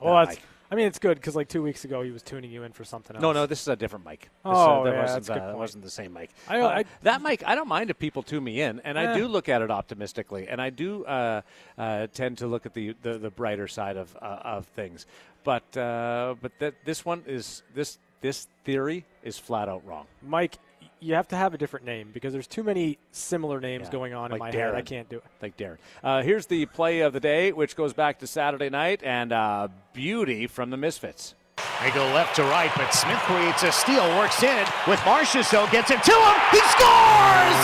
[0.00, 0.38] Well, that's,
[0.74, 2.82] I mean, it's good because like two weeks ago he was tuning you in for
[2.82, 3.22] something else.
[3.22, 4.22] No, no, this is a different mic.
[4.22, 5.58] This, Oh, that yeah, wasn't, that's a good uh, point.
[5.58, 6.30] wasn't the same mic.
[6.48, 9.14] I- Uh, I- that mic, I don't mind if people tune me in, and I
[9.14, 11.42] do look at it optimistically, and I do uh,
[11.78, 15.06] uh, tend to look at the, the, the brighter side of uh, of things.
[15.44, 20.06] But uh, but that this one is this this theory is flat out wrong.
[20.22, 20.58] Mike,
[21.00, 24.14] you have to have a different name because there's too many similar names Yeah, going
[24.14, 24.74] on like in my head.
[24.74, 25.24] I can't do it.
[25.42, 25.76] Like Darren.
[26.02, 29.68] Uh, here's the play of the day, which goes back to Saturday night, and uh,
[29.92, 31.34] beauty from the Misfits.
[31.82, 35.90] They go left to right, but Smith creates a steal, works in with Marchessault, gets
[35.90, 36.36] it to him.
[36.50, 37.58] He scores!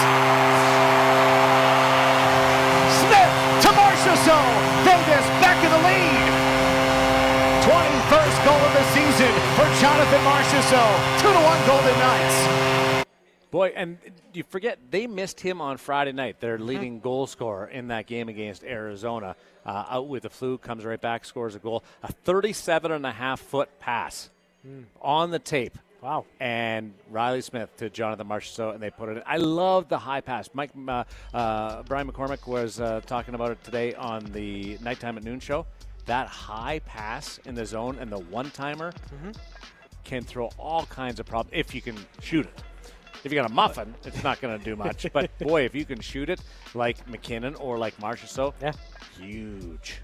[3.01, 3.33] Smith
[3.65, 4.51] to Marchessault.
[4.85, 6.31] Vegas back in the lead.
[7.67, 10.97] 21st goal of the season for Jonathan Marchessault.
[11.21, 12.90] 2 to 1 Golden Knights.
[13.51, 13.99] Boy, and
[14.33, 16.41] you forget they missed him on Friday night.
[16.41, 19.35] Their leading goal scorer in that game against Arizona,
[19.67, 23.11] uh, out with the flu, comes right back, scores a goal, a 37 and a
[23.11, 24.31] half foot pass
[25.01, 25.79] on the tape.
[26.01, 26.25] Wow.
[26.39, 29.23] And Reilly Smith to Jonathan Marchessault, and they put it in.
[29.27, 30.49] I love the high pass.
[30.55, 35.25] Mike uh, uh, Brian McCormick was uh, talking about it today on the nighttime at
[35.25, 35.67] noon show.
[36.07, 38.93] That high pass in the zone and the one timer
[40.05, 42.63] can throw all kinds of problems if you can shoot it.
[43.23, 45.07] If you got a muffin, it's not going to do much.
[45.13, 46.41] But boy, if you can shoot it
[46.75, 48.73] like MacKinnon or like Marchessault, Yeah.
[49.19, 50.01] huge.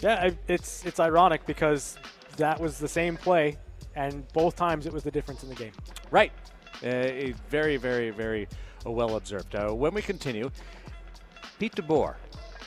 [0.00, 1.98] Yeah, it's it's ironic because
[2.36, 3.58] that was the same play,
[3.94, 5.72] and both times it was the difference in the game.
[6.10, 6.32] Right.
[6.82, 8.48] Uh, very, very, very
[8.86, 9.54] uh, well observed.
[9.54, 10.50] Uh, when we continue,
[11.58, 12.14] Pete DeBoer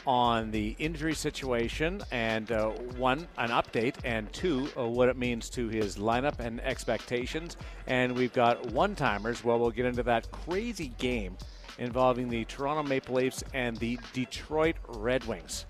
[0.06, 5.50] on the injury situation and uh, one, an update, and two, uh, what it means
[5.52, 7.58] to his lineup and expectations.
[7.88, 9.44] And we've got one timers.
[9.44, 11.38] Well, we'll get into that crazy game
[11.78, 15.66] involving the Toronto Maple Leafs and the Detroit Red Wings.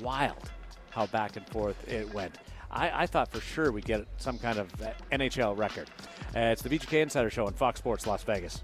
[0.00, 0.50] Wild
[0.96, 2.38] how back and forth it went.
[2.70, 5.88] I, I thought for sure we'd get some kind of uh, NHL record.
[6.34, 8.62] Uh, it's the VGK Insider Show on Fox Sports Las Vegas.